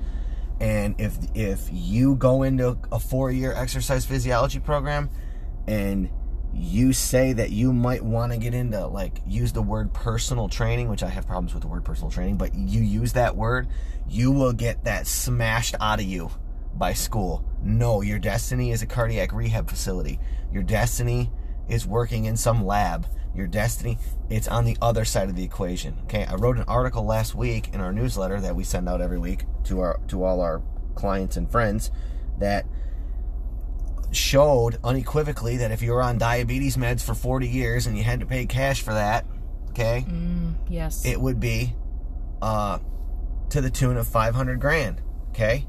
[0.61, 5.11] And if if you go into a four year exercise physiology program
[5.67, 6.11] and
[6.59, 10.88] you say that you might want to get into like use the word personal training,
[10.88, 13.69] which I have problems with the word personal training, but you use that word,
[14.09, 16.31] you will get that smashed out of you
[16.75, 17.45] by school.
[17.62, 20.19] No, your destiny is a cardiac rehab facility.
[20.51, 21.31] Your destiny
[21.69, 23.07] is working in some lab.
[23.35, 23.99] Your destiny,
[24.31, 25.99] it's on the other side of the equation.
[26.05, 29.19] Okay, I wrote an article last week in our newsletter that we send out every
[29.19, 30.62] week to our to all our
[30.95, 31.90] clients and friends
[32.38, 32.64] that
[34.17, 38.21] showed unequivocally that if you were on diabetes meds for 40 years and you had
[38.21, 39.27] to pay cash for that,
[39.71, 41.05] okay, Mm, yes.
[41.05, 41.75] it would be
[42.43, 42.79] uh,
[43.51, 45.01] to the tune of 500 grand,
[45.31, 45.67] okay?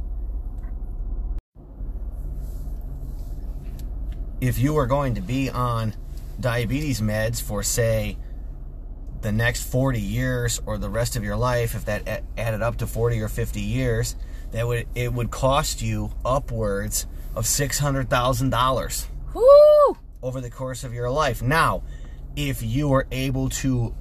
[4.39, 5.95] If you were going to be on
[6.39, 8.17] diabetes meds for, say,
[9.21, 12.87] the next 40 years or the rest of your life, if that added up to
[12.87, 14.15] 40 or 50 years,
[14.51, 19.05] that would it would cost you upwards of $600,000
[20.23, 21.41] over the course of your life.
[21.43, 21.83] Now,
[22.35, 23.95] if you are able to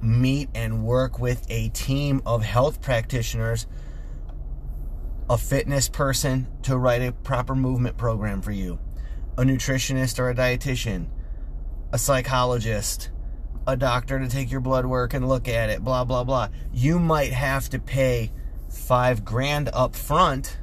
[0.00, 3.66] meet and work with a team of health practitioners,
[5.28, 8.78] a fitness person to write a proper movement program for you,
[9.36, 11.06] a nutritionist or a dietitian,
[11.92, 13.10] a psychologist,
[13.66, 16.48] a doctor to take your blood work and look at it, blah, blah, blah.
[16.72, 18.30] You might have to pay
[18.70, 20.58] five grand up front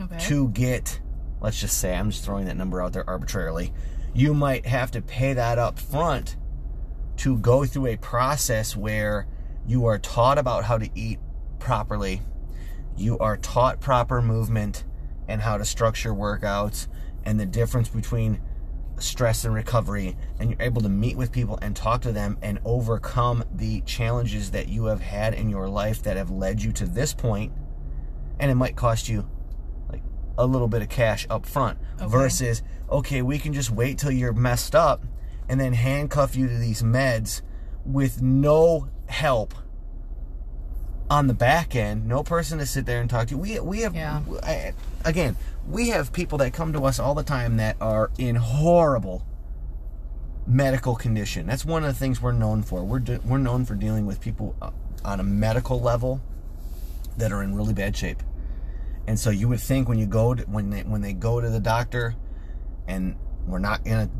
[0.00, 0.16] Okay.
[0.20, 0.98] to get,
[1.40, 3.72] let's just say, I'm just throwing that number out there arbitrarily.
[4.14, 6.36] You might have to pay that up front
[7.18, 9.26] to go through a process where
[9.66, 11.18] you are taught about how to eat
[11.58, 12.22] properly,
[12.96, 14.84] you are taught proper movement
[15.28, 16.88] and how to structure workouts
[17.24, 18.40] and the difference between
[18.98, 22.58] stress and recovery and you're able to meet with people and talk to them and
[22.64, 26.86] overcome the challenges that you have had in your life that have led you to
[26.86, 27.52] this point
[28.38, 29.26] and it might cost you
[30.42, 32.10] a little bit of cash up front Okay.
[32.10, 35.04] versus okay we can just wait till you're messed up
[35.48, 37.42] and then handcuff you to these meds
[37.84, 39.54] with no help
[41.10, 43.94] on the back end no person to sit there and talk to we we have
[43.94, 44.20] Yeah.
[44.42, 44.72] I,
[45.04, 45.36] again
[45.68, 49.24] we have people that come to us all the time that are in horrible
[50.46, 53.74] medical condition that's one of the things we're known for we're de- we're known for
[53.74, 54.70] dealing with people uh,
[55.04, 56.20] on a medical level
[57.18, 58.22] that are in really bad shape
[59.06, 61.48] and so you would think when you go to, when they when they go to
[61.50, 62.14] the doctor
[62.86, 64.14] and we're not going to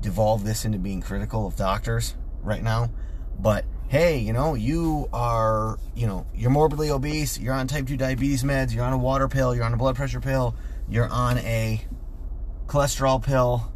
[0.00, 2.90] devolve this into being critical of doctors right now
[3.38, 7.96] but hey you know you are you know you're morbidly obese you're on type 2
[7.96, 10.54] diabetes meds you're on a water pill you're on a blood pressure pill
[10.88, 11.80] you're on a
[12.66, 13.72] cholesterol pill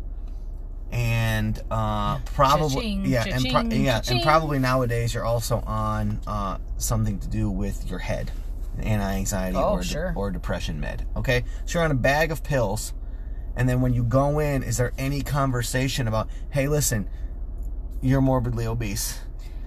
[0.93, 6.21] and uh probably Cha-ching, yeah and pro- cha-ching, yeah and probably nowadays you're also on
[6.27, 8.31] uh something to do with your head
[8.81, 10.13] anti-anxiety Oh, or, de- sure.
[10.17, 12.95] or depression med okay so you're on a bag of pills
[13.57, 17.09] and then when you go in is there any conversation about hey listen
[18.01, 19.21] you're morbidly obese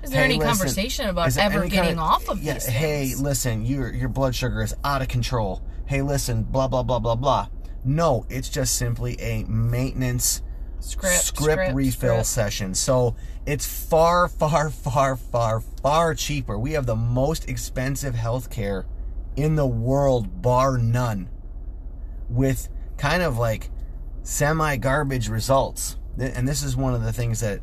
[0.04, 3.08] Is there Hey, any listen, conversation about ever getting kind off of yeah, these hey
[3.10, 3.22] things?
[3.22, 7.16] listen your your blood sugar is out of control hey listen blah blah blah blah
[7.16, 7.48] blah
[7.84, 10.42] no it's just simply a maintenance
[10.80, 12.26] Script, script, script, refill script.
[12.28, 13.16] session so
[13.46, 18.86] it's far far far far far cheaper we have the most expensive health care
[19.36, 21.30] in the world bar none
[22.30, 23.70] with kind of like
[24.24, 25.98] semi garbage results.
[26.18, 27.62] And this is one of the things that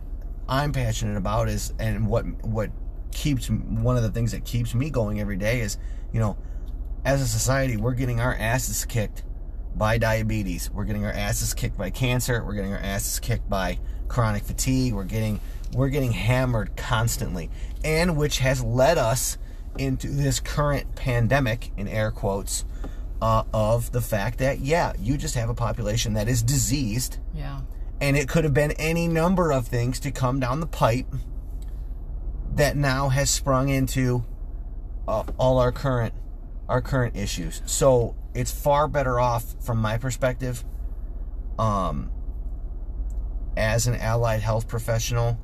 [0.48, 2.70] I'm passionate about is and what what
[3.12, 5.78] keeps one of the things that keeps me going every day is,
[6.12, 6.36] you know,
[7.04, 9.24] as a society we're getting our asses kicked
[9.74, 10.70] by diabetes.
[10.70, 12.44] We're getting our asses kicked by cancer.
[12.44, 14.92] We're getting our asses kicked by chronic fatigue.
[14.92, 15.40] We're getting
[15.74, 17.50] we're getting hammered constantly,
[17.82, 19.38] and which has led us
[19.78, 22.64] into this current pandemic, in air quotes,
[23.20, 27.60] uh, of the fact that, yeah, you just have a population that is diseased, Yeah.
[28.00, 31.06] and it could have been any number of things to come down the pipe
[32.54, 34.24] that now has sprung into
[35.08, 36.14] uh, all our current
[36.68, 37.60] our current issues.
[37.66, 40.64] So it's far better off from my perspective
[41.58, 42.10] um
[43.56, 45.38] as an allied health professional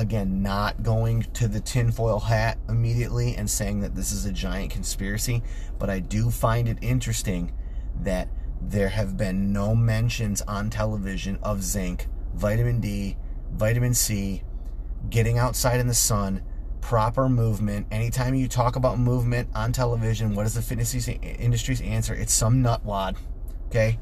[0.00, 4.70] again not going to the tinfoil hat immediately and saying that this is a giant
[4.70, 5.42] conspiracy
[5.78, 7.52] but i do find it interesting
[8.00, 8.28] that
[8.62, 13.16] there have been no mentions on television of zinc vitamin d
[13.52, 14.42] vitamin c
[15.10, 16.42] getting outside in the sun
[16.80, 17.86] proper movement.
[17.90, 22.14] Anytime you talk about movement on television what is the fitness industry's answer?
[22.14, 23.16] It's some nutwad
[23.66, 23.98] okay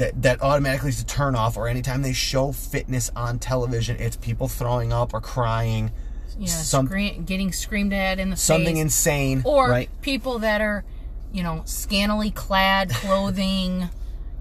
[0.00, 4.16] that that automatically is a turn off or anytime they show fitness on television it's
[4.16, 5.92] people throwing up or crying.
[6.38, 6.48] Yeah.
[6.48, 8.82] Some- scream, getting screamed at in the something face.
[8.82, 9.90] insane or right?
[10.00, 10.84] people that are
[11.32, 13.90] you know scantily clad clothing.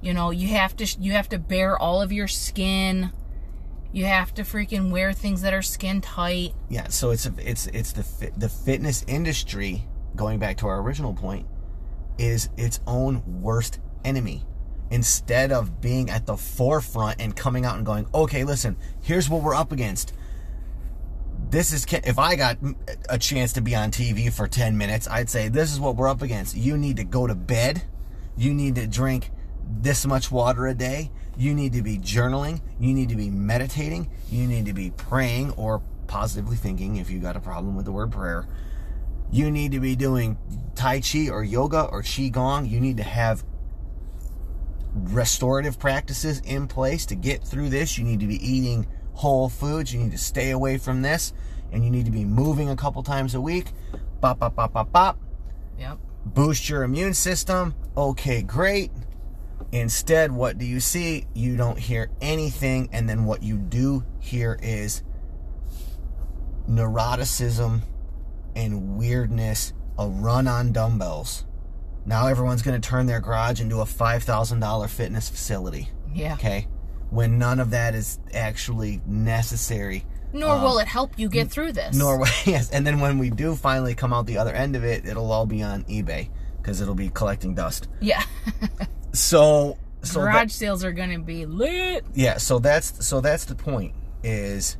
[0.01, 3.11] You know you have to you have to bare all of your skin.
[3.91, 6.53] You have to freaking wear things that are skin tight.
[6.69, 9.83] Yeah so it's it's it's the fit, the fitness industry
[10.15, 11.47] going back to our original point
[12.17, 14.45] is its own worst enemy
[14.91, 19.41] instead of being at the forefront and coming out and going okay listen here's what
[19.41, 20.13] we're up against.
[21.49, 22.57] This is if i got
[23.09, 26.09] a chance to be on tv for 10 minutes i'd say this is what we're
[26.09, 26.55] up against.
[26.55, 27.83] You need to go to bed.
[28.37, 29.31] You need to drink
[29.69, 31.11] this much water a day.
[31.37, 32.61] You need to be journaling.
[32.79, 34.09] You need to be meditating.
[34.29, 37.91] You need to be praying or positively thinking if you got a problem with the
[37.91, 38.47] word prayer.
[39.31, 40.37] You need to be doing
[40.75, 42.69] tai chi or yoga or qigong.
[42.69, 43.43] You need to have
[44.93, 47.97] restorative practices in place to get through this.
[47.97, 49.93] You need to be eating whole foods.
[49.93, 51.33] You need to stay away from this.
[51.71, 53.71] And you need to be moving a couple times a week.
[54.21, 55.19] Bop, bop, bop, bop, bop.
[55.77, 57.75] yep Boost your immune system.
[57.95, 58.91] Okay, great.
[59.71, 61.25] Instead, what do you see?
[61.33, 62.89] You don't hear anything.
[62.91, 65.03] And then what you do hear is
[66.67, 67.81] neuroticism
[68.55, 71.45] and weirdness, a run on dumbbells.
[72.09, 75.89] Now everyone's going to turn their garage into a $5,000 fitness facility.
[76.11, 76.67] yeah Okay?
[77.11, 80.05] When none of that is actually necessary.
[80.33, 82.71] nor will um, it help you get through this Nor, yes.
[82.71, 85.45] And then when we do finally come out the other end of it, it'll all
[85.45, 87.87] be on eBay because it'll be collecting dust.
[88.01, 88.23] yeah
[89.13, 93.55] So, so that- garage sales are gonna be lit yeah so that's so that's the
[93.55, 93.93] point
[94.23, 94.77] is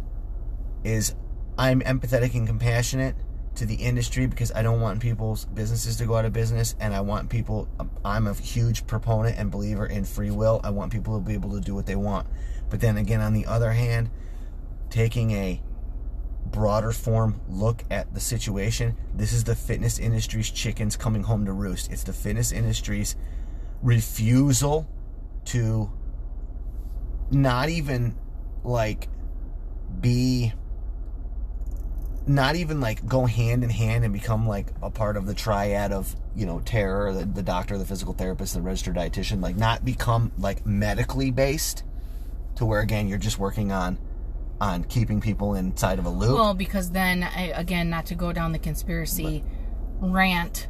[0.84, 1.14] is
[1.58, 3.16] i'm empathetic and compassionate
[3.60, 6.94] to the industry because i don't want people's businesses to go out of business and
[6.94, 7.68] i want people
[8.04, 10.60] i'm a huge proponent and believer in free will.
[10.64, 12.28] I want people to be able to do what they want.
[12.70, 14.10] But then again on the other hand
[14.90, 15.62] taking a
[16.46, 21.54] broader form look at the situation this is the fitness industry's chickens coming home to
[21.54, 21.92] roost.
[21.92, 23.16] It's the fitness industry's
[23.82, 24.88] refusal
[25.46, 25.92] to
[27.32, 28.16] not even
[28.64, 29.08] like
[30.00, 30.54] be
[32.30, 35.92] not even like go hand in hand and become like a part of the triad
[35.92, 39.84] of you know terror the, the doctor the physical therapist the registered dietitian like not
[39.84, 41.84] become like medically based
[42.56, 43.98] to where again you're just working on
[44.62, 46.36] on keeping people inside of a loop.
[46.36, 49.44] Well, because then, I, again, not to go down the conspiracy
[50.00, 50.68] rant,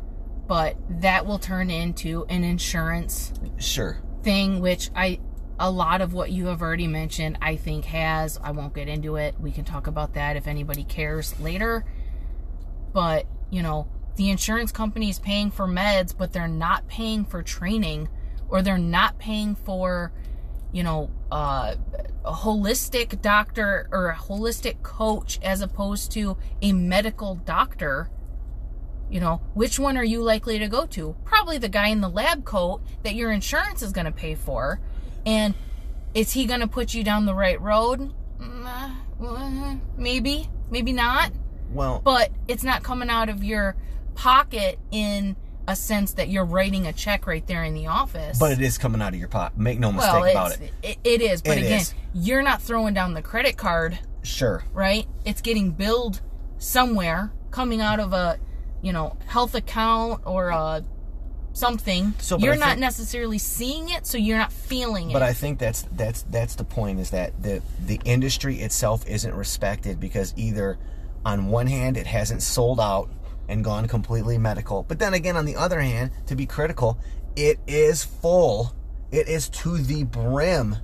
[0.47, 3.97] but that will turn into an insurance sure.
[4.23, 5.19] thing, which I,
[5.59, 8.39] a lot of what you have already mentioned, I think has.
[8.41, 9.35] I won't get into it.
[9.39, 11.85] We can talk about that if anybody cares later.
[12.93, 17.43] But, you know, the insurance company is paying for meds, but they're not paying for
[17.43, 18.07] training
[18.47, 20.13] or they're not paying for,
[20.71, 21.75] you know, uh,
[22.23, 28.09] a holistic doctor or a holistic coach as opposed to a medical doctor.
[29.09, 31.15] You know, which one are you likely to go to?
[31.25, 34.79] Probably the guy in the lab coat that your insurance is going to pay for.
[35.29, 35.53] And
[36.15, 38.11] is he going to put you down the right road?
[39.97, 41.31] Maybe, maybe not.
[41.71, 43.75] well But it's not coming out of your
[44.15, 45.35] pocket in
[45.67, 48.39] a sense that you're writing a check right there in the office.
[48.39, 50.97] but it is coming out of your pot make no mistake well, about it it.
[51.03, 51.41] it is.
[51.43, 51.93] But It again, is.
[52.13, 55.05] you're not throwing down the credit card, sure right?
[55.25, 56.21] It's getting billed
[56.57, 58.39] somewhere, coming out of a,
[58.81, 60.83] you know, health account or a
[61.59, 62.13] something.
[62.19, 65.13] So, you're not think- necessarily seeing it, so you're not feeling it.
[65.13, 65.23] But.
[65.23, 69.99] I think that's that's that's the point is that the the industry itself isn't respected
[69.99, 70.77] because either
[71.25, 73.09] on one hand it hasn't sold out
[73.47, 76.97] and gone completely medical, but then again on the other hand, to be critical,
[77.35, 78.73] it is full.
[79.11, 80.77] It is to the brim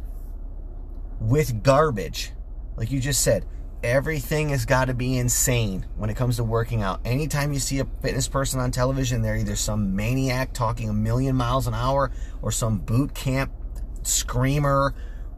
[1.20, 2.32] with garbage.
[2.76, 3.46] Like you just said,
[3.86, 7.00] everything has got to be insane when it comes to working out.
[7.06, 11.36] Anytime you see a fitness person on television, they're either some maniac talking a million
[11.36, 12.12] miles an hour
[12.42, 13.52] or some boot camp
[14.04, 14.94] screamer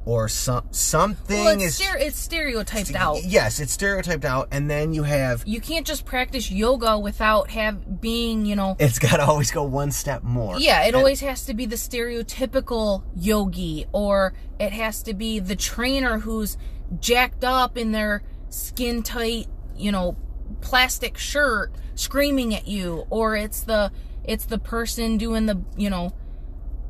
[0.05, 3.23] or some something Well, it's, is it's stereotyped out.
[3.25, 7.99] Yes, it's stereotyped out and then you have You can't just practice yoga without have
[7.99, 10.57] being, you know, it's got to always go one step more.
[10.59, 15.39] Yeah, it And- always has to be the stereotypical yogi, or it has to be
[15.39, 16.57] the trainer who's
[17.01, 20.17] jacked up in their skin tight, you know,
[20.61, 23.91] plastic shirt screaming at you, or it's the
[24.23, 26.13] it's the person doing the, you know,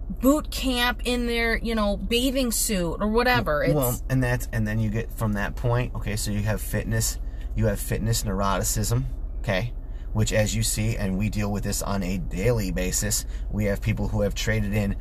[0.10, 3.64] boot camp in their, you know, bathing suit or whatever.
[3.64, 5.96] It's well, and that's and then you get from that point.
[5.96, 7.20] Okay, so you have fitness,
[7.56, 9.04] you have fitness neuroticism.
[9.40, 9.74] Okay,
[10.14, 13.26] which as you see, and we deal with this on a daily basis.
[13.52, 14.96] We have people who have traded in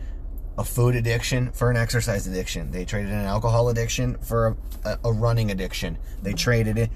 [0.59, 2.71] a food addiction for an exercise addiction.
[2.71, 5.99] They traded an alcohol addiction for a, a running addiction.
[6.23, 6.91] They traded it.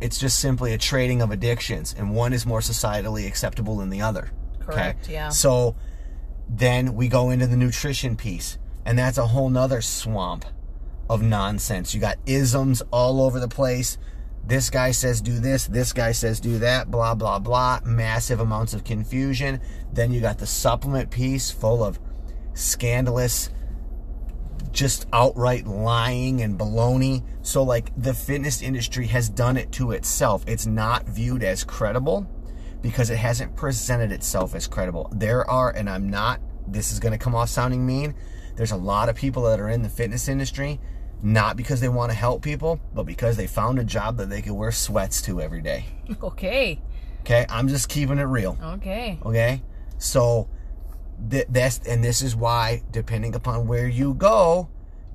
[0.00, 4.02] It's just simply a trading of addictions, and one is more societally acceptable than the
[4.02, 4.30] other.
[4.60, 5.30] Correct, yeah.
[5.30, 5.74] So
[6.48, 10.44] then we go into the nutrition piece, and that's a whole nother swamp
[11.08, 11.94] of nonsense.
[11.94, 13.98] You got isms all over the place.
[14.44, 17.80] This guy says do this, this guy says do that, blah, blah, blah.
[17.84, 19.60] Massive amounts of confusion.
[19.92, 21.98] Then you got the supplement piece full of
[22.60, 23.50] scandalous,
[24.72, 27.22] just outright lying and baloney.
[27.42, 30.44] So, like, the fitness industry has done it to itself.
[30.46, 32.28] It's not viewed as credible
[32.82, 35.10] because it hasn't presented itself as credible.
[35.12, 38.14] There are, and I'm not, this is going to come off sounding mean,
[38.56, 40.80] there's a lot of people that are in the fitness industry
[41.22, 44.40] not because they want to help people, but because they found a job that they
[44.40, 45.84] could wear sweats to every day.
[46.22, 46.80] okay.
[47.20, 48.56] Okay, I'm just keeping it real.
[48.62, 49.18] Okay.
[49.24, 49.62] Okay,
[49.98, 50.48] so
[51.28, 54.68] th- that's and this is why, depending upon where you go,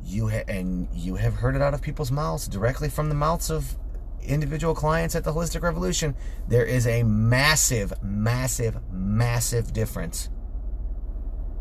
[0.04, 3.50] you ha- and you have heard it out of people's mouths, directly from the mouths
[3.50, 3.76] of
[4.22, 6.16] individual clients at the Holistic Revolution.
[6.48, 10.30] There is a massive, massive, massive difference,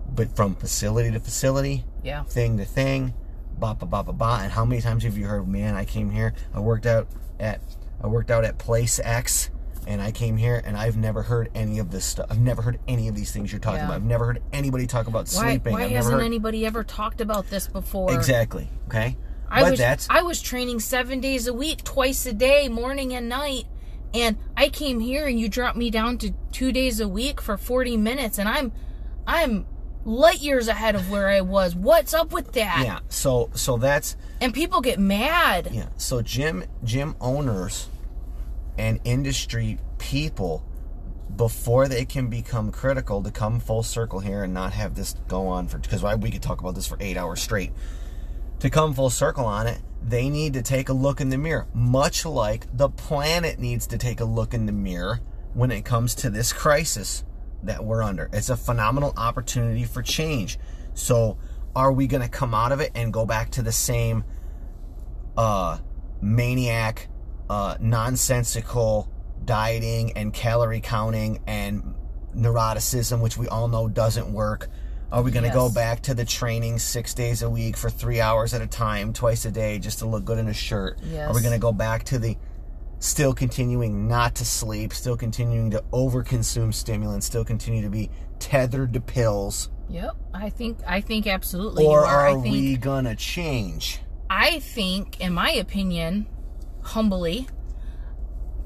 [0.08, 2.24] but from facility to facility, Yeah.
[2.24, 3.14] thing to thing,
[3.58, 4.38] ba ba ba ba ba.
[4.42, 5.74] And how many times have you heard, man?
[5.74, 7.06] I came here, I worked out
[7.38, 7.60] at,
[8.02, 9.50] I worked out at Place X,
[9.86, 12.26] and I came here, and I've never heard any of this stuff.
[12.30, 13.84] I've never heard any of these things you're talking Yeah.
[13.86, 13.96] about.
[13.96, 15.72] I've never heard anybody talk about Why, sleeping.
[15.72, 18.12] why I've hasn't heard anybody ever talked about this before?
[18.12, 18.68] exactly.
[18.88, 19.16] Okay,
[19.48, 23.12] I but was that's I was training seven days a week, twice a day, morning
[23.14, 23.64] and night.
[24.12, 27.56] And I came here and you dropped me down to two days a week for
[27.56, 28.72] forty minutes, and I'm
[29.26, 29.66] I'm
[30.04, 31.74] light years ahead of where I was.
[31.74, 32.82] What's up with that?
[32.84, 33.00] yeah.
[33.08, 35.70] So so that's And people get mad.
[35.72, 35.86] Yeah.
[35.96, 37.88] So gym gym owners
[38.78, 40.64] and industry people
[41.36, 45.48] before they can become critical to come full circle here and not have this go
[45.48, 47.72] on for because we could talk about this for 8 hours straight.
[48.60, 51.66] To come full circle on it, they need to take a look in the mirror,
[51.74, 55.20] much like the planet needs to take a look in the mirror
[55.54, 57.24] when it comes to this crisis
[57.62, 58.28] that we're under.
[58.32, 60.58] It's a phenomenal opportunity for change.
[60.94, 61.38] So,
[61.74, 64.24] are we going to come out of it and go back to the same
[65.36, 65.78] uh,
[66.20, 67.08] maniac,
[67.50, 69.08] uh, nonsensical
[69.44, 71.94] dieting and calorie counting and
[72.34, 74.68] neuroticism, which we all know doesn't work?
[75.12, 78.20] Are we going to go back to the training six days a week for three
[78.20, 80.98] hours at a time, twice a day, just to look good in a shirt?
[81.04, 81.30] Yes.
[81.30, 82.36] Are we going to go back to the
[82.98, 88.92] still continuing not to sleep, still continuing to overconsume stimulants, still continue to be tethered
[88.94, 89.70] to pills?
[89.88, 90.16] Yep.
[90.32, 92.06] I think I think absolutely Or are.
[92.06, 94.00] are I think we going to change?
[94.28, 96.26] I think, in my opinion,
[96.84, 97.48] humbly,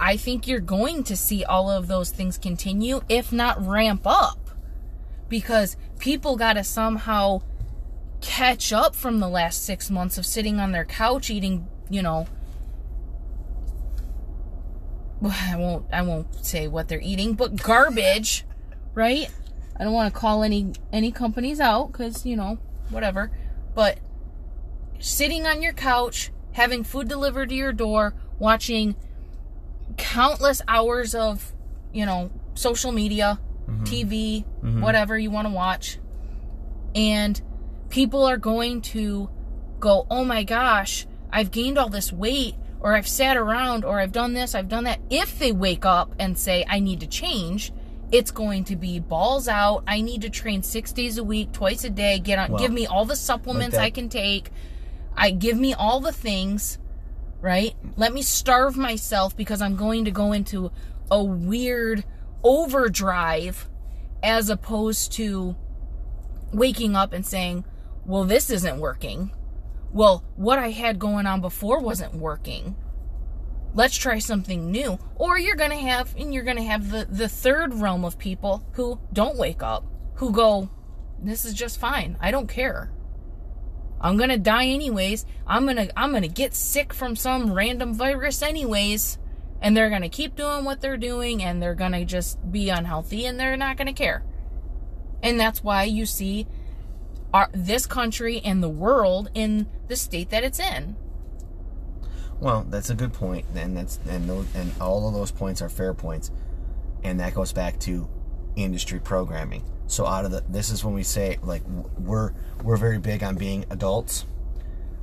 [0.00, 4.38] I think you're going to see all of those things continue, if not ramp up.
[5.28, 7.42] Because people got to somehow
[8.20, 12.26] catch up from the last six months of sitting on their couch eating, you know.
[15.24, 15.86] I won't.
[15.92, 18.44] I won't say what they're eating, but garbage,
[18.94, 19.28] right?
[19.76, 22.58] I don't want to call any any companies out because you know
[22.90, 23.30] whatever,
[23.74, 23.98] but
[24.98, 28.96] sitting on your couch, having food delivered to your door, watching
[29.96, 31.52] countless hours of,
[31.92, 33.38] you know, social media,
[33.68, 33.84] mm-hmm.
[33.84, 34.80] TV, mm-hmm.
[34.80, 35.98] whatever you want to watch.
[36.96, 37.40] And
[37.90, 39.30] people are going to
[39.78, 44.12] go, oh my gosh, I've gained all this weight, or I've sat around, or I've
[44.12, 44.98] done this, I've done that.
[45.11, 47.72] If they wake up and say, I need to change,
[48.11, 49.84] it's going to be balls out.
[49.86, 52.72] I need to train six days a week, twice a day, get on, Well, give
[52.72, 54.50] me all the supplements that- I can take.
[55.18, 56.78] I give me all the things,
[57.40, 57.74] right?
[57.96, 60.70] Let me starve myself because I'm going to go into
[61.10, 62.04] a weird
[62.42, 63.68] overdrive
[64.22, 65.56] as opposed to
[66.52, 67.64] waking up and saying,
[68.06, 69.32] well, this isn't working.
[69.92, 72.76] Well, what I had going on before wasn't working.
[73.74, 77.06] let's try something new or you're going to have and you're going to have the
[77.10, 79.84] the third realm of people who don't wake up
[80.16, 80.68] who go
[81.22, 82.90] this is just fine i don't care
[84.01, 85.26] i'm going to die anyways.
[85.46, 89.18] I'm going to i'm going to get sick from some random virus anyways.
[89.61, 92.68] And they're going to keep doing what they're doing and they're going to just be
[92.68, 94.22] unhealthy and they're not going to care.
[95.20, 96.46] And that's why you see
[97.34, 100.96] our, this country and the world in the state that it's in.
[102.40, 105.68] Well, that's a good point, and that's and those and all of those points are
[105.68, 106.30] fair points,
[107.03, 108.09] and that goes back to
[108.55, 109.64] industry programming.
[109.89, 111.62] So out of the this is when we say like
[111.99, 112.32] we're
[112.62, 114.26] we're very big on being adults,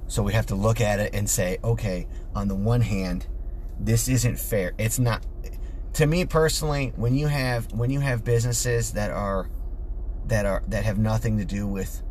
[0.08, 3.26] so we have to look at it and say, okay, on the one hand,
[3.80, 4.74] this isn't fair.
[4.78, 5.26] It's not
[5.94, 6.94] to me personally.
[6.96, 9.50] When you have when you have businesses that are
[10.28, 12.04] that are that have nothing to do with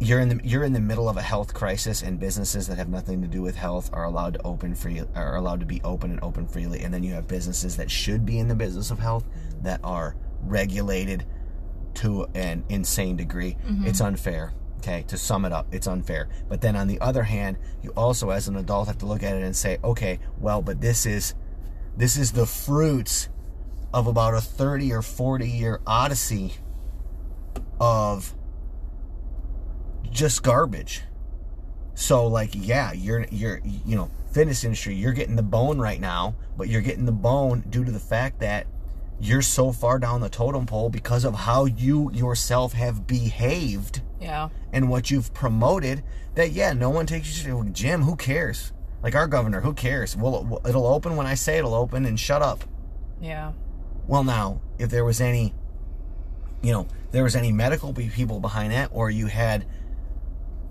[0.00, 2.88] you're in the you're in the middle of a health crisis and businesses that have
[2.88, 6.12] nothing to do with health are allowed to open free are allowed to be open
[6.12, 9.00] and open freely and then you have businesses that should be in the business of
[9.00, 9.24] health
[9.60, 11.24] that are regulated
[11.94, 13.56] to an insane degree.
[13.66, 13.86] Mm-hmm.
[13.86, 16.28] It's unfair okay to sum it up it's unfair.
[16.48, 19.34] But then on the other hand you also as an adult have to look at
[19.34, 21.34] it and say okay well but this is
[21.96, 23.28] this is the fruits
[23.92, 26.54] of about a 30 or 40 year odyssey
[27.80, 28.34] of
[30.10, 31.02] just garbage.
[31.94, 36.36] So like yeah, you're you're you know, fitness industry, you're getting the bone right now,
[36.56, 38.66] but you're getting the bone due to the fact that
[39.20, 44.48] you're so far down the totem pole because of how you yourself have behaved yeah
[44.72, 46.02] and what you've promoted
[46.38, 48.72] that yeah, no one takes you to Jim, who cares?
[49.02, 50.16] Like our governor, who cares?
[50.16, 52.64] Well, it'll open when I say it'll open and shut up.
[53.20, 53.52] yeah
[54.06, 55.52] Well, now, if there was any,
[56.62, 59.66] you know, there was any medical people behind that, or you had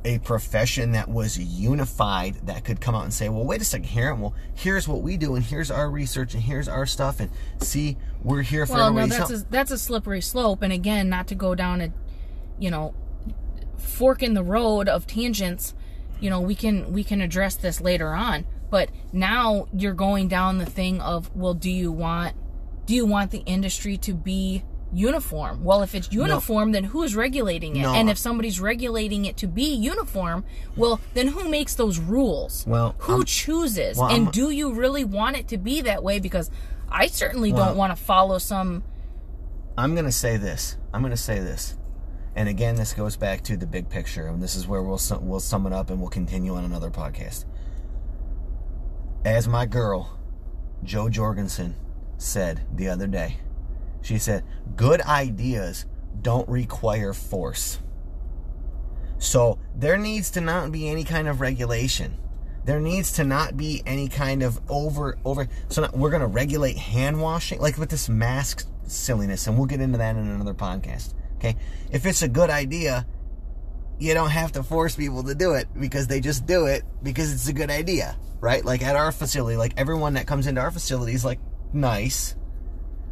[0.06, 3.88] a profession that was unified that could come out and say, well, wait a second
[3.88, 7.20] here, and well, here's what we do, and here's our research, and here's our stuff,
[7.20, 7.30] and
[7.60, 9.32] see, we're here for well no that's help.
[9.32, 11.92] a, that's a slippery slope and again not to go down a
[12.60, 12.94] you know
[13.78, 15.74] fork in the road of tangents
[16.20, 20.58] you know we can we can address this later on but now you're going down
[20.58, 22.36] the thing of well do you want
[22.86, 24.64] do you want the industry to be
[24.94, 27.94] uniform well if it's uniform then who's regulating it No.
[27.94, 30.46] and if somebody's regulating it to be uniform
[30.78, 34.74] well then who makes those rules Well, who I'm- chooses well, and I'm- do you
[34.74, 36.50] really want it to be that way because
[36.90, 38.84] i certainly Well- don't want to follow some
[39.80, 40.76] I'm going to say this.
[40.92, 41.78] I'm going to say this.
[42.36, 45.28] And again, this goes back to the big picture, and this is where we'll sum,
[45.28, 47.46] we'll sum it up, and we'll continue on another podcast.
[49.26, 50.18] As my girl,
[50.84, 51.76] Jo Jorgensen,
[52.18, 53.38] said the other day,
[54.08, 54.46] she said,
[54.78, 55.86] "Good ideas
[56.22, 57.80] don't require force."
[59.18, 62.18] So there needs to not be any kind of regulation.
[62.64, 65.50] There needs to not be any kind of over over.
[65.68, 69.68] So now we're going to regulate hand washing, like with this mask silliness, and we'll
[69.68, 71.14] get into that in another podcast.
[71.36, 71.58] Okay,
[71.92, 73.06] if it's a good idea,
[74.00, 77.34] you don't have to force people to do it because they just do it because
[77.34, 78.64] it's a good idea, right?
[78.64, 81.40] Like at our facility, like everyone that comes into our facility is like
[81.74, 82.37] nice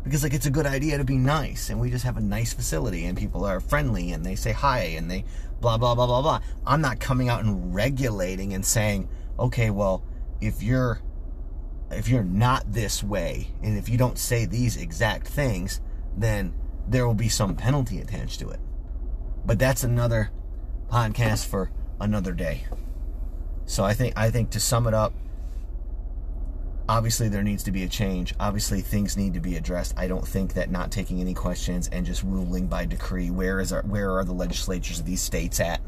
[0.05, 2.53] because like it's a good idea to be nice and we just have a nice
[2.53, 5.25] facility and people are friendly and they say hi and they
[5.59, 6.39] blah blah blah blah blah.
[6.65, 10.03] I'm not coming out and regulating and saying okay well
[10.39, 11.01] if you're
[11.91, 15.81] if you're not this way and if you don't say these exact things
[16.15, 16.53] then
[16.87, 18.59] there will be some penalty attached to it.
[19.43, 20.29] But that's another
[20.87, 22.67] podcast for another day.
[23.65, 25.13] So i think i think to sum it up
[26.87, 28.33] obviously there needs to be a change.
[28.39, 29.93] Obviously things need to be addressed.
[29.97, 33.73] I don't think that not taking any questions and just ruling by decree, where is
[33.73, 35.81] our where are the legislatures of these states at?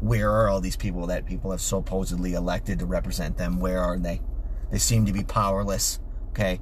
[0.00, 3.58] Where are all these people that people have supposedly elected to represent them?
[3.58, 4.20] Where are they?
[4.70, 5.98] They seem to be powerless.
[6.30, 6.60] Okay.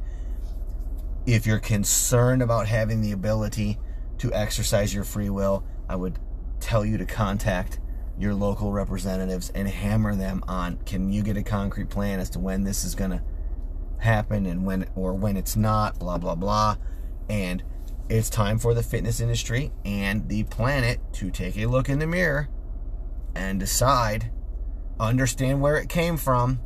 [1.26, 3.78] If you're concerned about having the ability
[4.18, 6.18] to exercise your free will, I would
[6.60, 7.80] tell you to contact
[8.18, 12.38] your local representatives and hammer them on can you get a concrete plan as to
[12.38, 13.20] when this is going to
[13.98, 16.76] happen and when or when it's not blah blah blah
[17.28, 17.62] and
[18.08, 22.06] it's time for the fitness industry and the planet to take a look in the
[22.06, 22.48] mirror
[23.34, 24.30] and decide
[25.00, 26.60] understand where it came from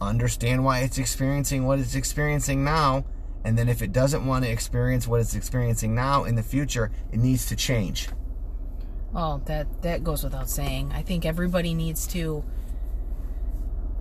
[0.00, 3.04] understand why it's experiencing what it's experiencing now
[3.44, 6.90] and then if it doesn't want to experience what it's experiencing now in the future
[7.12, 8.08] it needs to change
[9.12, 10.90] Well, that that goes without saying.
[10.94, 12.42] I think everybody needs to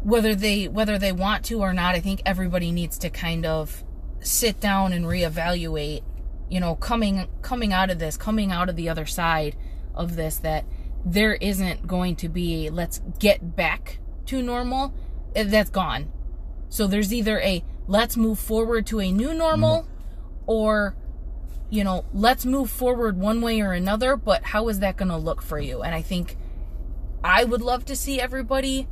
[0.03, 3.83] whether they whether they want to or not, I think everybody needs to kind of
[4.21, 6.03] sit down and reevaluate,
[6.49, 9.55] you know, coming coming out of this, coming out of the other side
[9.95, 10.65] of this that
[11.05, 14.93] there isn't going to be let's get back to normal.
[15.35, 16.11] Eh, That's gone.
[16.69, 19.87] So there's either a let's move forward to a new normal
[20.45, 20.95] or
[21.69, 25.15] you know, let's move forward one way or another, but how is that going to
[25.17, 25.81] look for you?
[25.81, 26.37] And I think
[27.23, 28.89] I would love to see everybody,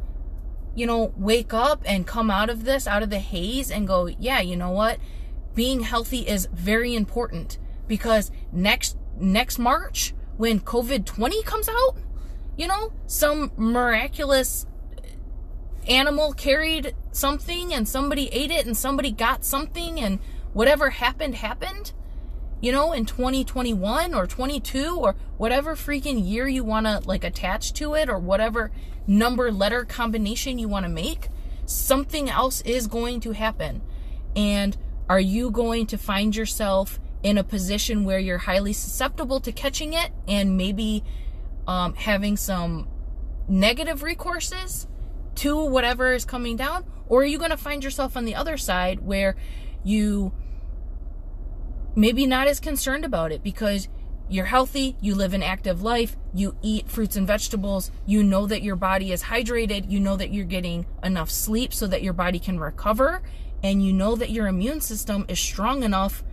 [0.75, 4.07] you know, wake up and come out of this, out of the haze and go,
[4.07, 4.99] yeah, you know what?
[5.55, 7.57] Being healthy is very important
[7.87, 11.97] because next next March when COVID-20 comes out,
[12.55, 14.65] you know, some miraculous
[14.97, 20.19] uh, animal carried something and somebody ate it and somebody got something and
[20.53, 21.91] whatever happened happened
[22.61, 27.73] you know in 2021 or 22 or whatever freaking year you want to like attach
[27.73, 28.71] to it or whatever
[29.07, 31.29] number letter combination you want to make
[31.65, 33.81] something else is going to happen
[34.35, 34.77] and
[35.09, 39.93] are you going to find yourself in a position where you're highly susceptible to catching
[39.93, 41.03] it and maybe
[41.67, 42.87] um, having some
[43.47, 44.87] negative recourses
[45.35, 46.85] to whatever is coming down?
[47.07, 49.35] Or are you going to find yourself on the other side where
[49.83, 50.31] you
[51.95, 53.87] maybe not as concerned about it because
[54.29, 58.61] you're healthy, you live an active life, you eat fruits and vegetables, you know that
[58.61, 62.37] your body is hydrated, you know that you're getting enough sleep so that your body
[62.37, 63.23] can recover,
[63.63, 66.23] and you know that your immune system is strong enough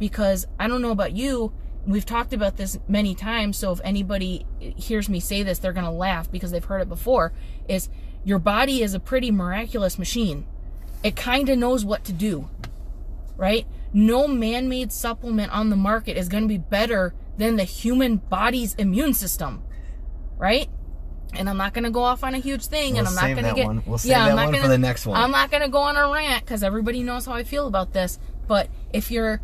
[0.00, 1.52] because I don't know about you,
[1.86, 5.84] we've talked about this many times, so if anybody hears me say this, they're going
[5.84, 7.32] to laugh because they've heard it before,
[7.68, 7.88] is
[8.24, 10.46] your body is a pretty miraculous machine.
[11.02, 12.48] It kind of knows what to do,
[13.36, 13.66] right?
[13.94, 18.16] No man made supplement on the market is going to be better than the human
[18.16, 19.62] body's immune system,
[20.36, 20.68] right?
[21.32, 23.42] And I'm not going to go off on a huge thing, and We'll I'm not
[23.42, 23.66] going to get.
[23.66, 23.82] one.
[23.86, 25.16] We'll save yeah, I'm not one gonna, for the next one.
[25.16, 27.92] I'm not going to go on a rant because everybody knows how I feel about
[27.92, 28.18] this.
[28.46, 29.40] But if your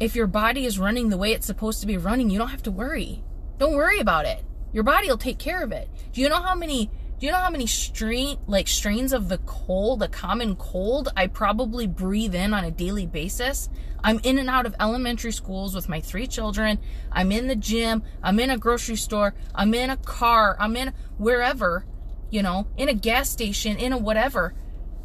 [0.00, 2.62] if your body is running the way it's supposed to be running, you don't have
[2.64, 3.22] to worry.
[3.58, 4.44] Don't worry about it.
[4.72, 5.88] Your body will take care of it.
[6.12, 6.90] Do you know how many
[7.22, 11.28] do you know how many strain like strains of the cold, the common cold, I
[11.28, 13.68] probably breathe in on a daily basis?
[14.02, 16.80] I'm in and out of elementary schools with my three children.
[17.12, 18.02] I'm in the gym.
[18.24, 19.36] I'm in a grocery store.
[19.54, 20.56] I'm in a car.
[20.58, 21.86] I'm in wherever,
[22.30, 24.52] you know, in a gas station, in a whatever.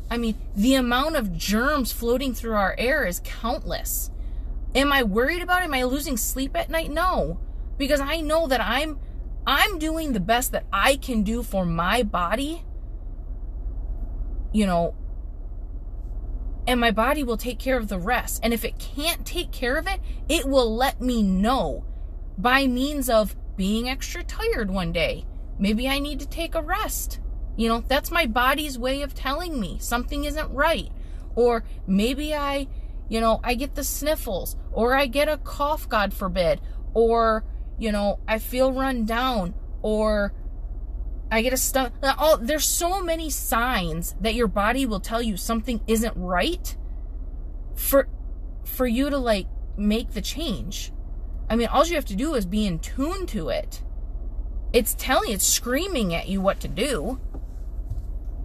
[0.10, 4.10] I mean, the amount of germs floating through our air is countless.
[4.74, 5.66] Am I worried about it?
[5.66, 6.90] Am I losing sleep at night?
[6.90, 7.40] No.
[7.78, 8.98] Because I know that I'm
[9.48, 12.64] I'm doing the best that I can do for my body.
[14.54, 14.96] You know,
[16.68, 18.42] and my body will take care of the rest.
[18.44, 21.86] And if it can't take care of it, it will let me know
[22.38, 25.26] by means of being extra tired one day.
[25.58, 27.20] Maybe I need to take a rest.
[27.56, 30.92] You know, that's my body's way of telling me something isn't right.
[31.36, 32.68] Or maybe I,
[33.10, 36.62] you know, I get the sniffles, or I get a cough, God forbid,
[36.94, 37.44] or,
[37.78, 40.34] you know, I feel run down, or
[41.32, 41.94] I get a stomach.
[42.04, 46.76] Oh, there's so many signs that your body will tell you something isn't right
[47.76, 48.08] for
[48.64, 49.48] for you to like
[49.78, 50.92] make the change.
[51.50, 53.84] I mean, all you have to do is be in tune to it.
[54.74, 57.20] It's telling, it's screaming at you what to do.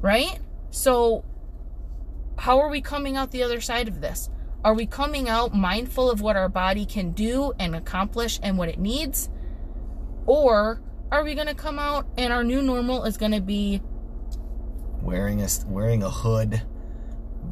[0.00, 0.38] Right?
[0.70, 1.24] So
[2.38, 4.30] how are we coming out the other side of this?
[4.64, 8.68] Are we coming out mindful of what our body can do and accomplish and what
[8.68, 9.28] it needs?
[10.24, 13.82] Or are we going to come out and our new normal is going to be
[15.02, 16.62] wearing a wearing a hood,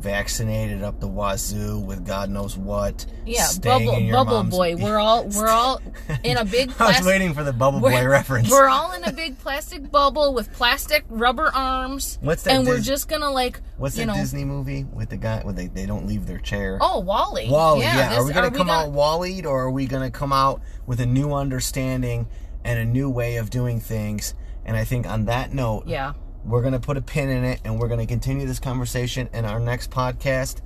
[0.01, 3.07] vaccinated up the wazoo with God knows what.
[3.26, 4.76] yeah, bubble bubble boy.
[4.76, 5.80] We're all we're all
[6.24, 8.51] in a big I was plastic waiting for the bubble boy reference.
[8.51, 12.18] We're all in a big plastic bubble with plastic rubber arms.
[12.20, 15.11] What's that And we're just going to like What's you that know Disney movie with
[15.11, 16.78] the guy where they, they don't leave their chair?
[16.80, 17.51] Oh, WALL-E.
[17.51, 18.11] WALL-E, yeah.
[18.11, 21.01] this- are we gonna come gonna- out WALL-E or are we gonna come out with
[21.01, 22.26] a new understanding
[22.64, 24.34] and a new way of doing things?
[24.64, 26.12] And I think on that note, Yeah.
[26.45, 29.61] We're gonna put a pin in it and we're gonna continue this conversation in our
[29.61, 30.61] next podcast.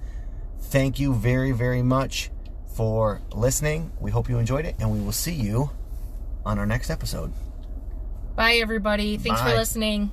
[0.61, 2.31] Thank you very, very much
[2.75, 3.93] for listening.
[4.01, 5.71] We hope you enjoyed it, and we will see you
[6.45, 7.33] on our next episode.
[8.35, 9.17] Bye everybody.
[9.17, 9.51] Thanks Bye.
[9.51, 10.11] for listening.